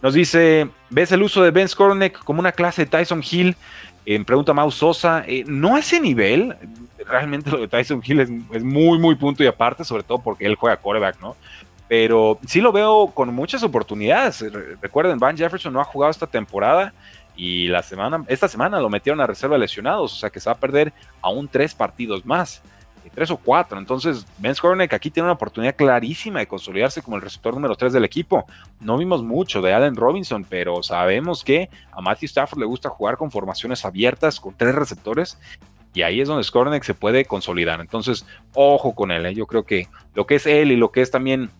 [0.02, 3.58] Nos dice, ¿ves el uso de Ben Skoronek como una clase de Tyson Hill?
[4.06, 6.56] En pregunta Mau Sosa, eh, no a ese nivel.
[7.06, 10.56] realmente lo de Tyson Hill es, muy, muy punto y aparte, sobre todo porque él
[10.56, 11.36] juega quarterback, ¿no?
[11.89, 14.42] Pero sí lo veo con muchas oportunidades.
[14.82, 16.94] Recuerden, Van Jefferson no ha jugado esta temporada
[17.36, 20.54] y la semana, esta semana lo metieron a reserva lesionados, o sea que se va
[20.54, 22.83] a perder aún tres partidos más, eh,
[23.13, 23.78] tres o cuatro.
[23.78, 27.93] Entonces, Ben Skornek aquí tiene una oportunidad clarísima de consolidarse como el receptor número tres
[27.93, 28.45] del equipo.
[28.80, 33.17] No vimos mucho de Allen Robinson, pero sabemos que a Matthew Stafford le gusta jugar
[33.17, 35.39] con formaciones abiertas, con tres receptores.
[35.93, 37.80] Y ahí es donde Skornek se puede consolidar.
[37.80, 39.26] Entonces, ojo con él.
[39.28, 39.36] ¿eh?
[39.36, 41.52] Yo creo que lo que es él y lo que es también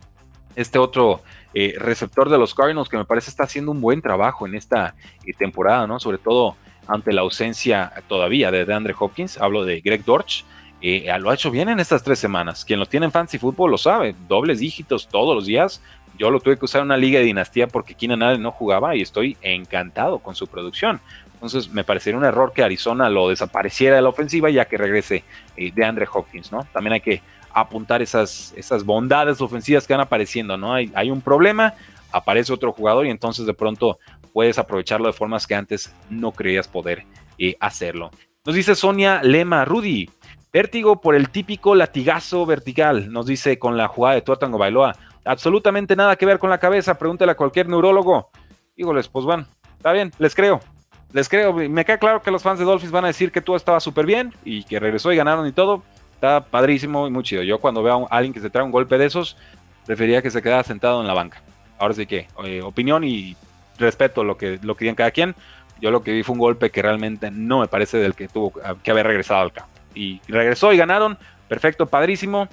[0.56, 1.22] este otro
[1.54, 4.96] eh, receptor de los Cardinals que me parece está haciendo un buen trabajo en esta
[5.24, 6.00] eh, temporada, ¿no?
[6.00, 6.56] Sobre todo
[6.88, 10.44] ante la ausencia todavía de DeAndre Hopkins, hablo de Greg Dortch,
[10.84, 12.66] eh, lo ha hecho bien en estas tres semanas.
[12.66, 15.82] Quien lo tiene en Fancy Football lo sabe, dobles dígitos todos los días.
[16.20, 18.96] Yo lo tuve que usar en una liga de dinastía porque Keenan Allen no jugaba
[18.96, 21.00] y estoy encantado con su producción.
[21.34, 25.24] Entonces me parecería un error que Arizona lo desapareciera de la ofensiva ya que regrese
[25.56, 26.68] de Andre Hopkins, ¿no?
[26.72, 27.22] También hay que
[27.54, 30.74] apuntar esas, esas bondades ofensivas que van apareciendo, ¿no?
[30.74, 31.74] Hay, hay un problema,
[32.12, 34.00] aparece otro jugador y entonces de pronto
[34.34, 37.06] puedes aprovecharlo de formas que antes no creías poder
[37.38, 38.12] eh, hacerlo.
[38.46, 40.10] Nos dice Sonia Lema, Rudy,
[40.54, 44.96] vértigo por el típico latigazo vertical, nos dice con la jugada de Tuatango Bailoa.
[45.26, 48.30] Absolutamente nada que ver con la cabeza, pregúntale a cualquier neurólogo.
[48.76, 50.62] Híjoles, pues bueno, está bien, les creo.
[51.12, 53.56] Les creo, me queda claro que los fans de Dolphins van a decir que todo
[53.56, 57.42] estaba súper bien y que regresó y ganaron y todo está padrísimo y muy chido.
[57.42, 59.36] Yo cuando veo a alguien que se trae un golpe de esos,
[59.88, 61.42] prefería que se quedara sentado en la banca.
[61.80, 63.36] Ahora sí que, eh, opinión y
[63.80, 65.36] respeto lo que, lo que digan cada quien.
[65.82, 68.54] Yo lo que vi fue un golpe que realmente no me parece del que tuvo
[68.84, 69.73] que haber regresado al campo.
[69.94, 71.18] Y regresó y ganaron.
[71.48, 72.48] Perfecto, padrísimo.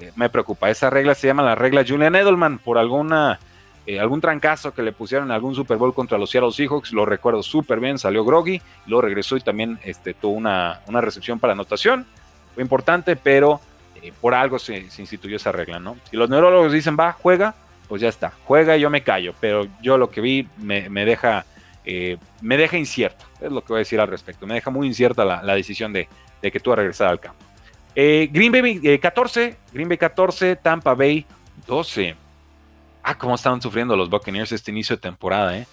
[0.00, 0.70] Eh, me preocupa.
[0.70, 3.38] Esa regla se llama la regla Julian Edelman por alguna,
[3.86, 6.92] eh, algún trancazo que le pusieron en algún Super Bowl contra los Seattle Seahawks.
[6.92, 7.98] Lo recuerdo súper bien.
[7.98, 12.06] Salió Groggy, luego regresó y también este, tuvo una, una recepción para anotación
[12.54, 13.60] fue importante, pero
[14.00, 15.96] eh, por algo se, instituyó esa regla, ¿no?
[16.10, 17.54] Si los neurólogos dicen, va, juega,
[17.88, 21.44] pues ya está, juega y yo me callo, pero yo lo que vi me, deja,
[21.84, 24.86] eh, me deja incierto, es lo que voy a decir al respecto, me deja muy
[24.86, 26.08] incierta la, decisión de,
[26.40, 27.44] que tú a regresar al campo.
[27.94, 31.24] Eh, Green Bay 14, Green Bay 14, Tampa Bay
[31.66, 32.16] 12.
[33.02, 35.66] Ah, cómo estaban sufriendo los Buccaneers este inicio de temporada, ¿eh?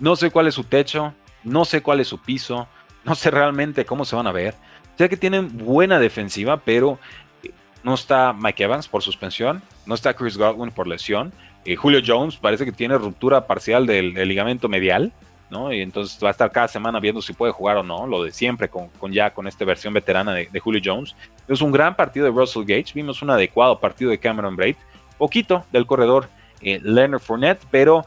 [0.00, 1.12] No sé cuál es su techo,
[1.44, 2.68] no sé cuál es su piso,
[3.04, 4.54] no sé realmente cómo se van a ver.
[4.96, 6.98] Sé que tienen buena defensiva, pero
[7.42, 7.50] eh,
[7.82, 11.32] no está Mike Evans por suspensión, no está Chris Godwin por lesión.
[11.64, 15.12] Eh, Julio Jones parece que tiene ruptura parcial del, ligamento medial,
[15.50, 15.72] ¿no?
[15.72, 18.32] Y entonces va a estar cada semana viendo si puede jugar o no, lo de
[18.32, 21.14] siempre con, ya con esta versión veterana de, Julio Jones.
[21.46, 24.76] Es un gran partido de Russell Gage, vimos un adecuado partido de Cameron Braid,
[25.16, 26.28] poquito del corredor
[26.60, 28.04] eh, Leonard Fournette, pero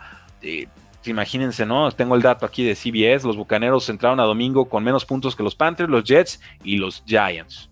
[1.10, 1.92] imagínense, ¿no?
[1.92, 5.44] Tengo el dato aquí de CBS, los Bucaneros entraron a domingo con menos puntos que
[5.44, 7.70] los Panthers, los Jets y los Giants.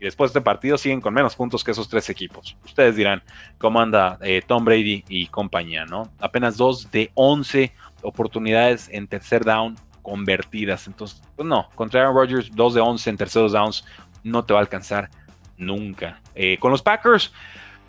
[0.00, 2.56] Y después de este partido siguen con menos puntos que esos tres equipos.
[2.64, 3.22] Ustedes dirán
[3.58, 6.10] cómo anda eh, Tom Brady y compañía, ¿no?
[6.18, 10.86] Apenas dos de 11 oportunidades en tercer down convertidas.
[10.86, 13.84] Entonces, pues no, contra Aaron Rodgers, dos de 11 en terceros downs
[14.24, 15.10] no te va a alcanzar
[15.56, 16.20] nunca.
[16.34, 17.32] Eh, con los Packers,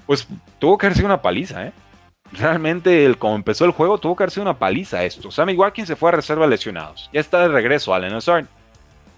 [0.06, 0.28] pues
[0.60, 1.74] tuvo que haber una paliza, ¿eh?
[2.34, 5.32] realmente, el, como empezó el juego, tuvo que haber sido una paliza esto.
[5.32, 7.10] Sammy Watkins se fue a reserva lesionados.
[7.14, 8.46] Ya está de regreso Allen Lazard.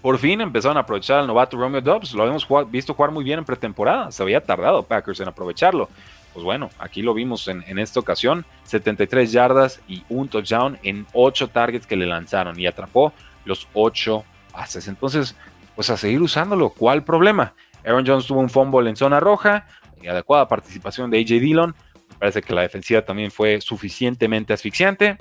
[0.02, 2.12] Por fin empezaron a aprovechar al novato Romeo Dobbs.
[2.12, 4.12] Lo habíamos visto jugar muy bien en pretemporada.
[4.12, 5.88] Se había tardado Packers en aprovecharlo.
[6.36, 8.44] Pues bueno, aquí lo vimos en, en esta ocasión.
[8.64, 12.60] 73 yardas y un touchdown en 8 targets que le lanzaron.
[12.60, 13.14] Y atrapó
[13.46, 14.22] los 8
[14.52, 14.86] pases.
[14.86, 15.34] Entonces,
[15.74, 16.68] pues a seguir usándolo.
[16.68, 17.54] ¿Cuál problema?
[17.86, 19.66] Aaron Jones tuvo un fumble en zona roja.
[20.02, 21.74] Y adecuada participación de AJ Dillon
[22.18, 25.16] Parece que la defensiva también fue suficientemente asfixiante.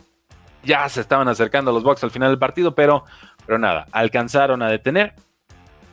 [0.63, 3.05] Ya se estaban acercando los Bucks al final del partido, pero,
[3.45, 5.13] pero nada, alcanzaron a detener,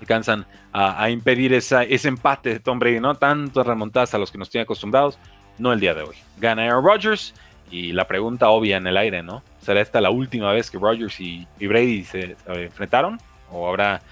[0.03, 3.15] alcanzan a, impedir ese empate de Tom Brady, ¿no?
[3.15, 5.19] Tantas remontadas a los que nos tiene acostumbrados,
[5.59, 6.17] no el día de hoy.
[6.39, 7.35] Gana Aaron Rodgers
[7.71, 9.43] y la pregunta obvia en el aire, ¿no?
[9.61, 13.21] ¿Será esta la última vez que Rodgers y, Brady se enfrentaron?
[13.51, 14.03] ¿O habrá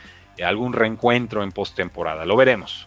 [0.44, 2.24] algún reencuentro en postemporada?
[2.24, 2.86] Lo veremos.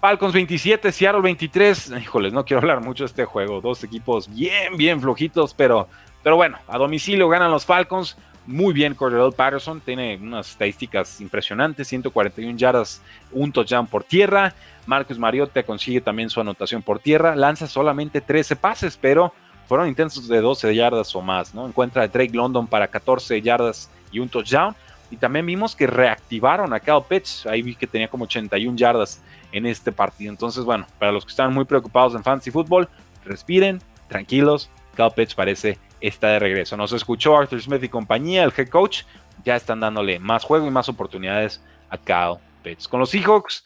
[0.00, 1.94] Falcons 27, Seattle 23.
[2.02, 3.60] Híjoles, no quiero hablar mucho de este juego.
[3.60, 5.88] Dos equipos bien, bien flojitos, pero,
[6.22, 8.16] pero bueno, a domicilio ganan los Falcons.
[8.46, 13.00] Muy bien, Cordell Patterson tiene unas estadísticas impresionantes: 141 yardas,
[13.30, 14.54] un touchdown por tierra.
[14.84, 17.36] Marcus Mariota consigue también su anotación por tierra.
[17.36, 19.32] Lanza solamente 13 pases, pero
[19.68, 21.54] fueron intensos de 12 yardas o más.
[21.54, 21.66] ¿no?
[21.66, 24.74] Encuentra a Drake London para 14 yardas y un touchdown.
[25.10, 27.46] Y también vimos que reactivaron a Cal Pitts.
[27.46, 30.30] Ahí vi que tenía como 81 yardas en este partido.
[30.32, 32.88] Entonces, bueno, para los que están muy preocupados en fantasy fútbol,
[33.24, 34.68] respiren, tranquilos.
[34.96, 36.76] Cal Pitts parece está de regreso.
[36.76, 39.04] Nos escuchó Arthur Smith y compañía, el head coach.
[39.44, 42.86] Ya están dándole más juego y más oportunidades a Cal Pitts.
[42.86, 43.64] Con los Seahawks,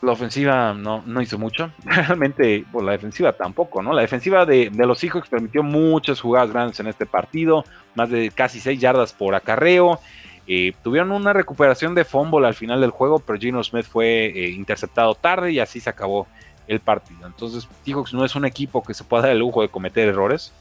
[0.00, 1.70] la ofensiva no, no hizo mucho.
[1.84, 3.92] Realmente, pues la defensiva tampoco, ¿no?
[3.92, 8.60] La defensiva de, los Seahawks permitió muchas jugadas grandes en este partido, más de casi
[8.60, 10.00] 6 yardas por acarreo.
[10.46, 14.50] Eh, tuvieron una recuperación de fumble al final del juego, pero Gino Smith fue eh,
[14.50, 16.26] interceptado tarde y así se acabó
[16.66, 17.26] el partido.
[17.26, 20.52] Entonces, Seahawks no es un equipo que se pueda dar el lujo de cometer errores.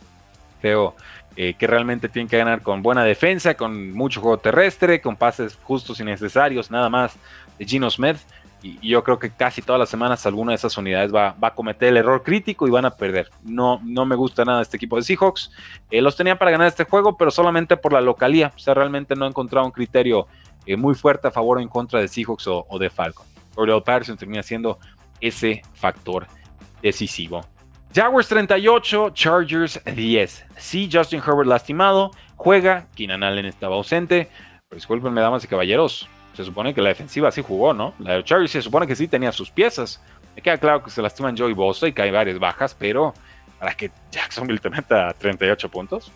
[0.62, 0.96] Creo
[1.36, 5.58] eh, que realmente tienen que ganar con buena defensa, con mucho juego terrestre, con pases
[5.64, 7.16] justos y necesarios, nada más
[7.60, 8.18] de Gino Smith.
[8.64, 11.90] Y, yo creo que casi todas las semanas alguna de esas unidades va, a cometer
[11.90, 13.30] el error crítico y van a perder.
[13.44, 15.52] No, no me gusta nada este equipo de Seahawks.
[15.92, 18.52] Eh, los tenía para ganar este juego, pero solamente por la localía.
[18.56, 20.28] O sea, realmente no he encontrado un criterio
[20.66, 23.26] eh, muy fuerte a favor o en contra de Seahawks o, de Falcon.
[23.56, 24.80] Oriol Patterson termina siendo
[25.22, 26.28] ese factor
[26.82, 27.46] decisivo.
[27.98, 30.46] Jaguars 38, Chargers 10.
[30.56, 34.30] Sí, Justin Herbert lastimado, juega, Keenan Allen estaba ausente.
[34.70, 37.96] Pero discúlpenme, damas y caballeros, se supone que la defensiva sí jugó, ¿no?
[37.98, 40.00] La de Chargers se supone que sí tenía sus piezas.
[40.36, 43.16] Me queda claro que se lastiman Joey Bosa y que hay varias bajas, pero
[43.58, 46.12] para que Jacksonville te meta 38 puntos,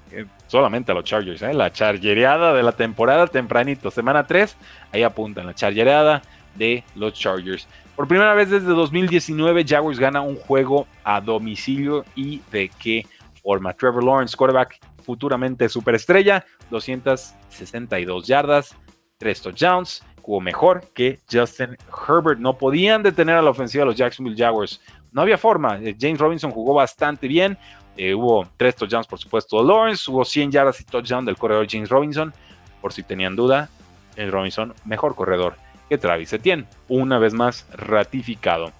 [0.48, 1.54] solamente a los Chargers, ¿eh?
[1.54, 4.54] La chargereada de la temporada tempranito, semana 3,
[4.92, 6.20] ahí apuntan, la chargereada
[6.56, 7.66] de los Chargers.
[7.96, 13.06] Por primera vez desde 2019, Jaguars gana un juego a domicilio y de qué
[13.42, 13.74] forma.
[13.74, 18.74] Trevor Lawrence, quarterback futuramente superestrella, 262 yardas,
[19.18, 21.76] tres touchdowns, jugó mejor que Justin
[22.08, 22.40] Herbert.
[22.40, 24.80] No podían detener a la ofensiva de los Jacksonville Jaguars.
[25.10, 25.78] No había forma.
[25.78, 27.58] Eh, James Robinson jugó bastante bien.
[27.98, 30.10] Eh, hubo tres touchdowns, por supuesto, de Lawrence.
[30.10, 32.32] Hubo 100 yardas y touchdown del corredor James Robinson.
[32.80, 33.68] Por si tenían duda,
[34.16, 35.56] el Robinson, mejor corredor
[35.92, 36.64] que Travis Etienne.
[36.88, 38.72] Una vez más ratificado.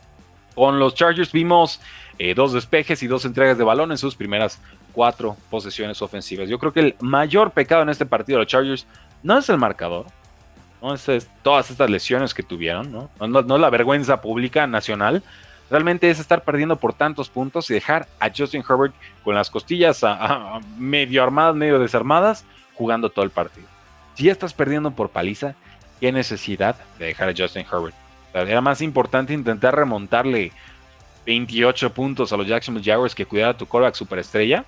[0.54, 1.78] Con los Chargers vimos
[2.18, 4.58] eh, dos despejes y dos entregas de balón en sus primeras
[4.94, 6.48] cuatro posesiones ofensivas.
[6.48, 8.86] Yo creo que el mayor pecado en este partido de los Chargers
[9.22, 10.06] no es el marcador,
[10.80, 10.94] ¿no?
[10.94, 13.10] Es, todas estas lesiones que tuvieron, ¿no?
[13.20, 15.22] No, la vergüenza pública nacional,
[15.70, 20.00] realmente es estar perdiendo por tantos puntos y dejar a Justin Herbert con las costillas
[20.78, 23.66] medio armadas, medio desarmadas, jugando todo el partido.
[24.14, 25.56] Si ya estás perdiendo por paliza,
[26.02, 27.94] ¿qué necesidad de dejar a Justin Herbert?
[28.34, 30.50] era más importante intentar remontarle
[31.24, 34.64] 28 puntos a los Jacksonville Jaguars que cuidar a tu quarterback superestrella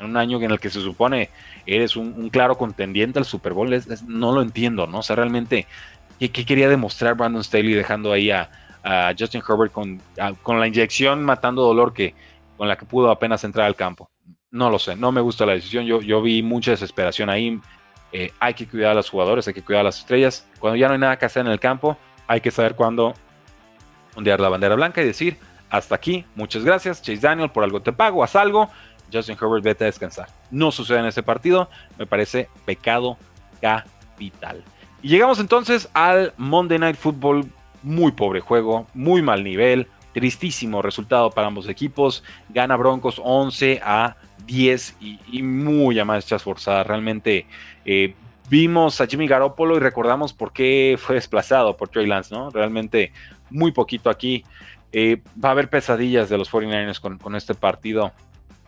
[0.00, 1.30] en un año en el que se supone
[1.64, 3.70] eres un, claro contendiente al Super Bowl,
[4.08, 4.98] no lo entiendo, ¿no?
[4.98, 5.68] O sea, realmente,
[6.18, 8.50] ¿qué, quería demostrar Brandon Staley dejando ahí a,
[9.16, 10.02] Justin Herbert con,
[10.42, 12.16] con, la inyección matando dolor que,
[12.56, 14.10] con la que pudo apenas entrar al campo?
[14.50, 17.60] No lo sé, no me gusta la decisión, yo, yo vi mucha desesperación ahí.
[18.12, 20.46] Eh, hay que cuidar a los jugadores, hay que cuidar a las estrellas.
[20.58, 21.96] Cuando ya no hay nada que hacer en el campo,
[22.26, 23.14] hay que saber cuándo
[24.14, 25.38] ondear la bandera blanca y decir,
[25.70, 28.68] hasta aquí, muchas gracias, Chase Daniel, por algo te pago, haz algo,
[29.10, 30.28] Justin Herbert vete a descansar.
[30.50, 33.16] No sucede en ese partido, me parece pecado
[33.60, 34.62] capital.
[35.02, 37.50] Y llegamos entonces al Monday Night Football,
[37.82, 42.22] muy pobre juego, muy mal nivel, tristísimo resultado para ambos equipos.
[42.50, 44.16] Gana Broncos 11 a
[44.46, 46.86] 10 y, muy a marchas forzadas.
[46.86, 47.46] Realmente
[47.84, 48.14] eh,
[48.48, 52.50] vimos a Jimmy Garoppolo y recordamos por qué fue desplazado por Trey Lance, ¿no?
[52.50, 53.12] Realmente
[53.50, 54.44] muy poquito aquí.
[54.92, 58.12] Eh, va a haber pesadillas de los 49ers con, este partido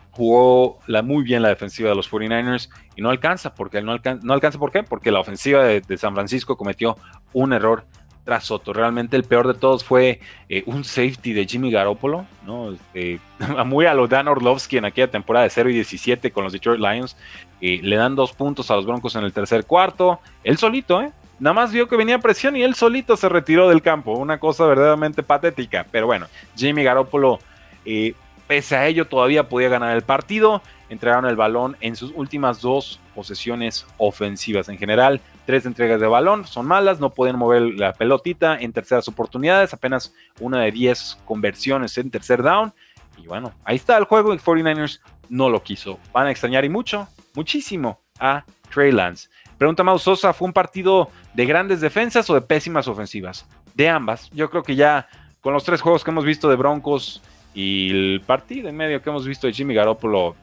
[0.09, 4.33] jugó la, muy bien la defensiva de los 49ers y no alcanza, porque no, no
[4.33, 4.81] alcanza, ¿por qué?
[4.81, 6.97] Porque la ofensiva de, San Francisco cometió
[7.33, 7.85] un error
[8.25, 8.73] tras otro.
[8.73, 12.73] Realmente el peor de todos fue eh, un safety de Jimmy Garoppolo, ¿no?
[12.73, 13.19] Este,
[13.65, 16.81] muy a lo Dan Orlovsky en aquella temporada de 0 y 17 con los Detroit
[16.81, 17.15] Lions.
[17.61, 20.19] Eh, le dan dos puntos a los Broncos en el tercer cuarto.
[20.43, 21.11] Él solito, ¿eh?
[21.39, 24.13] Nada más vio que venía presión y él solito se retiró del campo.
[24.13, 25.85] Una cosa verdaderamente patética.
[25.91, 27.39] Pero bueno, Jimmy Garoppolo
[27.85, 28.13] eh,
[28.47, 30.61] Pese a ello, todavía podía ganar el partido.
[30.89, 34.69] Entregaron el balón en sus últimas dos posesiones ofensivas.
[34.69, 39.07] En general, tres entregas de balón son malas, no pueden mover la pelotita en terceras
[39.07, 42.73] oportunidades, apenas una de diez conversiones en tercer down.
[43.17, 44.33] Y bueno, ahí está el juego.
[44.33, 45.99] El 49ers no lo quiso.
[46.11, 49.29] Van a extrañar y mucho, muchísimo a Trey Lance.
[49.57, 53.45] Pregunta Mau Sosa, ¿fue un partido de grandes defensas o de pésimas ofensivas?
[53.73, 54.29] De ambas.
[54.31, 55.07] Yo creo que ya
[55.41, 57.21] con los tres juegos que hemos visto de Broncos
[57.53, 60.35] y el partido en medio que hemos visto de Jimmy Garoppolo,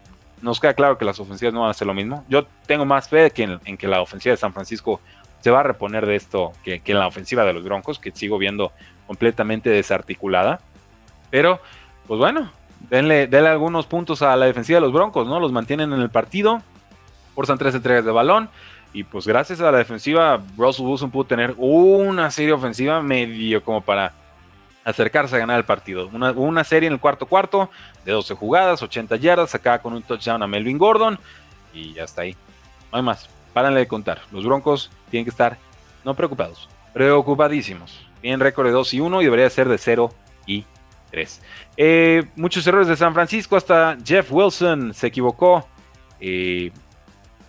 [0.42, 2.24] nos queda claro que las ofensivas no van a ser lo mismo.
[2.28, 5.00] Yo tengo más fe que en, que la ofensiva de San Francisco
[5.40, 8.38] se va a reponer de esto que, en la ofensiva de los Broncos, que sigo
[8.38, 8.72] viendo
[9.06, 10.60] completamente desarticulada.
[11.30, 11.60] Pero,
[12.06, 12.50] pues bueno,
[12.90, 15.40] denle, denle algunos puntos a la defensiva de los Broncos, ¿no?
[15.40, 16.60] Los mantienen en el partido,
[17.34, 18.50] forzan tres entregas de balón.
[18.92, 23.80] Y pues gracias a la defensiva, Russell Wilson pudo tener una serie ofensiva medio como
[23.80, 24.12] para
[24.84, 26.08] acercarse a ganar el partido.
[26.08, 27.70] Una, serie en el cuarto cuarto
[28.04, 31.18] de 12 jugadas, 80 yardas, acá con un touchdown a Melvin Gordon
[31.72, 32.36] y ya está ahí.
[32.90, 33.28] No hay más.
[33.52, 34.22] Párenle de contar.
[34.30, 35.58] Los Broncos tienen que estar
[36.04, 40.12] no preocupados, preocupadísimos Tienen récord de 2 y 1 y debería ser de 0
[40.46, 40.64] y
[41.10, 41.42] 3.
[41.76, 45.68] Eh, muchos errores de San Francisco, hasta Jeff Wilson se equivocó.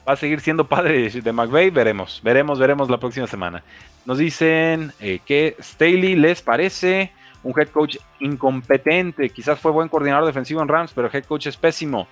[0.08, 3.64] Va a seguir siendo padre de McVeigh, veremos, veremos, veremos la próxima semana.
[4.06, 7.14] Nos dicen eh, que Staley les parece
[7.44, 11.58] un head coach incompetente, quizás fue buen coordinador defensivo en Rams, pero head coach es
[11.58, 12.08] pésimo.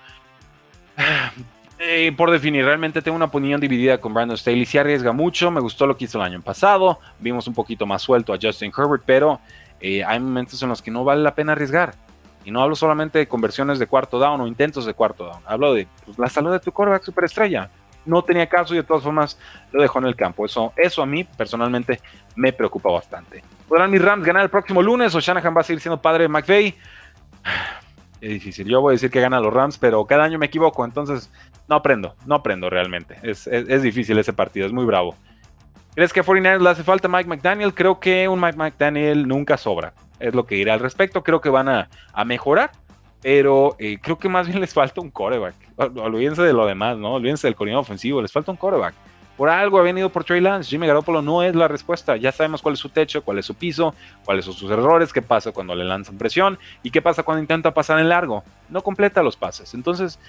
[1.83, 4.67] Eh, por definir, realmente tengo una opinión dividida con Brandon Staley.
[4.67, 6.99] Si arriesga mucho, me gustó lo que hizo el año pasado.
[7.17, 9.39] Vimos un poquito más suelto a Justin Herbert, pero
[9.79, 11.95] eh, hay momentos en los que no vale la pena arriesgar.
[12.45, 15.41] Y no hablo solamente de conversiones de cuarto down o intentos de cuarto down.
[15.45, 17.71] Hablo de pues, la salud de tu quarterback superestrella.
[18.05, 19.39] No tenía caso y de todas formas
[19.71, 20.45] lo dejó en el campo.
[20.45, 21.99] Eso, eso a mí personalmente
[22.35, 23.43] me preocupa bastante.
[23.71, 26.27] ¿Podrán mis Rams ganar el próximo lunes o Shanahan va a seguir siendo padre de
[26.27, 26.75] McVeigh?
[28.19, 28.67] Es difícil.
[28.67, 31.31] Yo voy a decir que gana los Rams, pero cada año me equivoco, entonces
[31.69, 33.15] no aprendo, no aprendo realmente.
[33.23, 33.45] Es,
[33.81, 35.15] difícil ese partido, es muy bravo.
[35.95, 37.73] ¿Crees que a 49 le hace falta Mike McDaniel?
[37.73, 39.93] Creo que un Mike McDaniel nunca sobra.
[40.19, 41.23] Es lo que diré al respecto.
[41.23, 41.87] Creo que van a,
[42.25, 42.71] mejorar,
[43.21, 45.55] pero eh, creo que más bien les falta un coreback.
[45.77, 47.13] Olvídense de lo demás, ¿no?
[47.13, 48.95] Olvídense del coordinador ofensivo, les falta un coreback.
[49.37, 50.69] Por algo ha venido por Trey Lance.
[50.69, 52.15] Jimmy Garoppolo no es la respuesta.
[52.17, 55.21] Ya sabemos cuál es su techo, cuál es su piso, cuáles son sus errores, qué
[55.21, 58.43] pasa cuando le lanzan presión y qué pasa cuando intenta pasar en largo.
[58.69, 59.73] No completa los pases.
[59.73, 60.19] Entonces,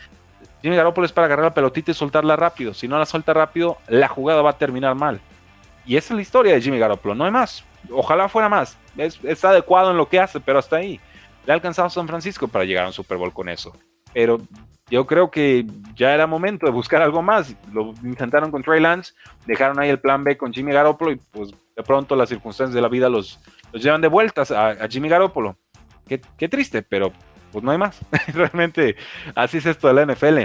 [0.62, 2.72] Jimmy Garoppolo es para agarrar la pelotita y soltarla rápido.
[2.72, 5.20] Si no la suelta rápido, la jugada va a terminar mal.
[5.84, 7.64] Y esa es la historia de Jimmy Garoppolo, no hay más.
[7.90, 8.78] Ojalá fuera más.
[8.96, 11.00] Es, adecuado en lo que hace, pero hasta ahí.
[11.44, 13.76] Le ha alcanzado San Francisco para llegar a un Super Bowl con eso.
[14.14, 14.40] Pero
[14.92, 15.64] yo creo que
[15.96, 17.56] ya era momento de buscar algo más.
[17.72, 19.14] Lo intentaron con Trey Lance,
[19.46, 22.82] dejaron ahí el plan B con Jimmy Garoppolo y pues de pronto las circunstancias de
[22.82, 23.40] la vida los,
[23.72, 25.56] los llevan de vueltas a, Jimmy Garoppolo.
[26.06, 27.10] Qué, qué, triste, pero
[27.52, 27.98] pues no hay más.
[28.34, 28.96] Realmente
[29.34, 30.42] así es esto de la NFL.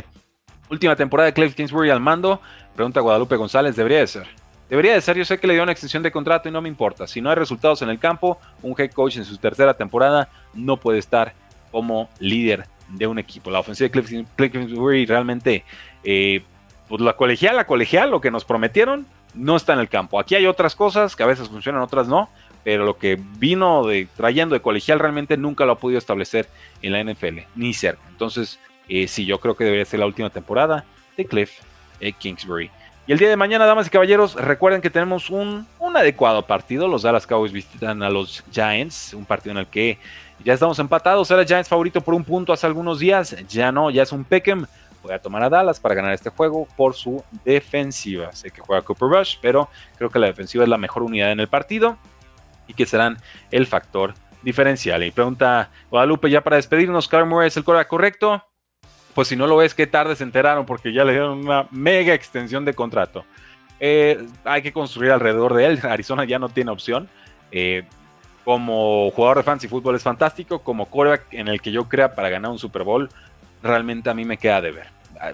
[0.70, 2.40] Última temporada de Cliff Kingsbury al mando.
[2.74, 4.28] Pregunta Guadalupe González, debería de ser.
[4.70, 6.70] Debería de ser, yo sé que le dio una extensión de contrato y no me
[6.70, 7.06] importa.
[7.06, 10.78] Si no hay resultados en el campo, un head coach en su tercera temporada no
[10.78, 11.34] puede estar
[11.70, 13.52] como líder de un equipo.
[13.52, 15.64] La ofensiva de Cliff, Kingsbury realmente,
[16.04, 16.44] eh,
[16.88, 20.20] pues la colegial, la colegial, lo que nos prometieron, no está en el campo.
[20.20, 22.30] Aquí hay otras cosas que a veces funcionan, otras no,
[22.64, 23.86] pero lo que vino
[24.16, 26.50] trayendo de colegial realmente nunca lo ha podido establecer
[26.82, 28.02] en la NFL, ni cerca.
[28.10, 28.60] Entonces,
[28.90, 30.86] eh, sí, yo creo que debería ser la última temporada
[31.16, 31.52] de Cliff
[32.00, 32.70] eh, Kingsbury.
[33.06, 36.90] Y el día de mañana, damas y caballeros, recuerden que tenemos un, un adecuado partido.
[36.90, 39.98] Los Dallas Cowboys visitan a los Giants, un partido en el que
[40.44, 41.30] ya estamos empatados.
[41.32, 43.36] Era Giants favorito por un punto hace algunos días.
[43.48, 44.66] Ya no, ya es un Peckham.
[45.04, 48.32] Voy a tomar a Dallas para ganar este juego por su defensiva.
[48.34, 51.40] Sé que juega Cooper Rush, pero creo que la defensiva es la mejor unidad en
[51.40, 51.98] el partido
[52.68, 53.18] y que serán
[53.52, 55.04] el factor diferencial.
[55.04, 58.44] Y pregunta Guadalupe, ya para despedirnos, Carl es el coreback correcto.
[59.14, 62.14] Pues si no lo ves, qué tarde se enteraron porque ya le dieron una mega
[62.14, 63.26] extensión de contrato.
[63.80, 65.80] Eh, hay que construir alrededor de él.
[65.90, 67.10] Arizona ya no tiene opción.
[67.52, 67.84] Eh,
[68.48, 72.30] como jugador de fantasy fútbol es fantástico, como coreback en el que yo crea para
[72.30, 73.10] ganar un Super Bowl,
[73.62, 74.88] realmente a mí me queda de ver.
[75.20, 75.34] Ah,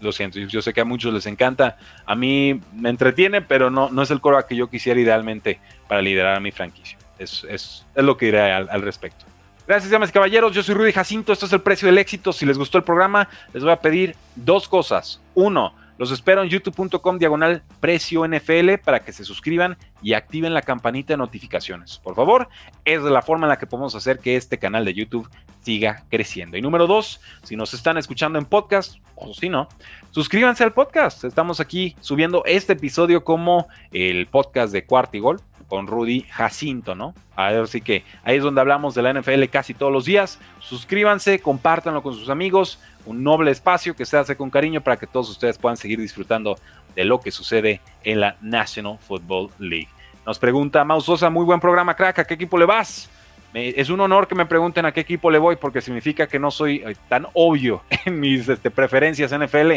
[0.00, 3.90] lo siento, yo sé que a muchos les encanta, a mí me entretiene, pero no,
[3.90, 6.96] no es el coreback que yo quisiera idealmente para liderar a mi franquicia.
[7.18, 9.26] Es, es, es lo que diré al, respecto.
[9.68, 10.54] Gracias, damas y caballeros.
[10.54, 11.34] Yo soy Rudy Jacinto.
[11.34, 12.32] Esto es el precio del éxito.
[12.32, 15.20] Si les gustó el programa, les voy a pedir dos cosas.
[15.34, 20.62] Uno, los espero en youtube.com diagonal precio NFL para que se suscriban y activen la
[20.62, 21.98] campanita de notificaciones.
[21.98, 22.48] Por favor,
[22.84, 25.28] es la forma en la que podemos hacer que este canal de YouTube
[25.62, 26.56] siga creciendo.
[26.56, 29.68] Y número dos, si nos están escuchando en podcast, o si no,
[30.10, 31.24] suscríbanse al podcast.
[31.24, 36.94] Estamos aquí subiendo este episodio como el podcast de Cuarto y Gol con Rudy Jacinto,
[36.94, 37.14] ¿no?
[37.36, 40.38] Así que ahí es donde hablamos de la NFL casi todos los días.
[40.60, 42.78] Suscríbanse, compártanlo con sus amigos.
[43.06, 46.56] Un noble espacio que se hace con cariño para que todos ustedes puedan seguir disfrutando
[46.94, 49.88] de lo que sucede en la National Football League.
[50.26, 53.10] Nos pregunta Mausosa, muy buen programa, crack, ¿a qué equipo le vas?
[53.56, 56.50] es un honor que me pregunten a qué equipo le voy porque significa que no
[56.50, 59.74] soy eh, tan obvio en mis este, preferencias NFL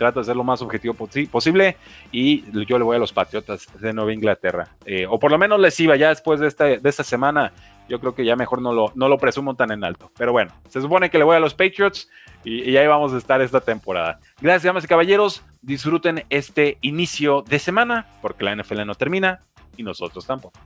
[0.00, 1.76] trato de ser lo más objetivo posible
[2.10, 4.66] y yo le voy a los Patriotas de Nueva Inglaterra.
[4.86, 7.52] Eh, o por lo menos les iba ya después de esta, de esta semana.
[7.90, 10.12] Yo creo que ya mejor no lo, no lo presumo tan en alto.
[10.16, 12.08] Pero bueno, se supone que le voy a los Patriots
[12.44, 14.20] y, y ahí vamos a estar esta temporada.
[14.40, 15.42] Gracias, damas y caballeros.
[15.60, 19.42] Disfruten este inicio de semana porque la NFL no termina
[19.76, 20.60] y nosotros tampoco.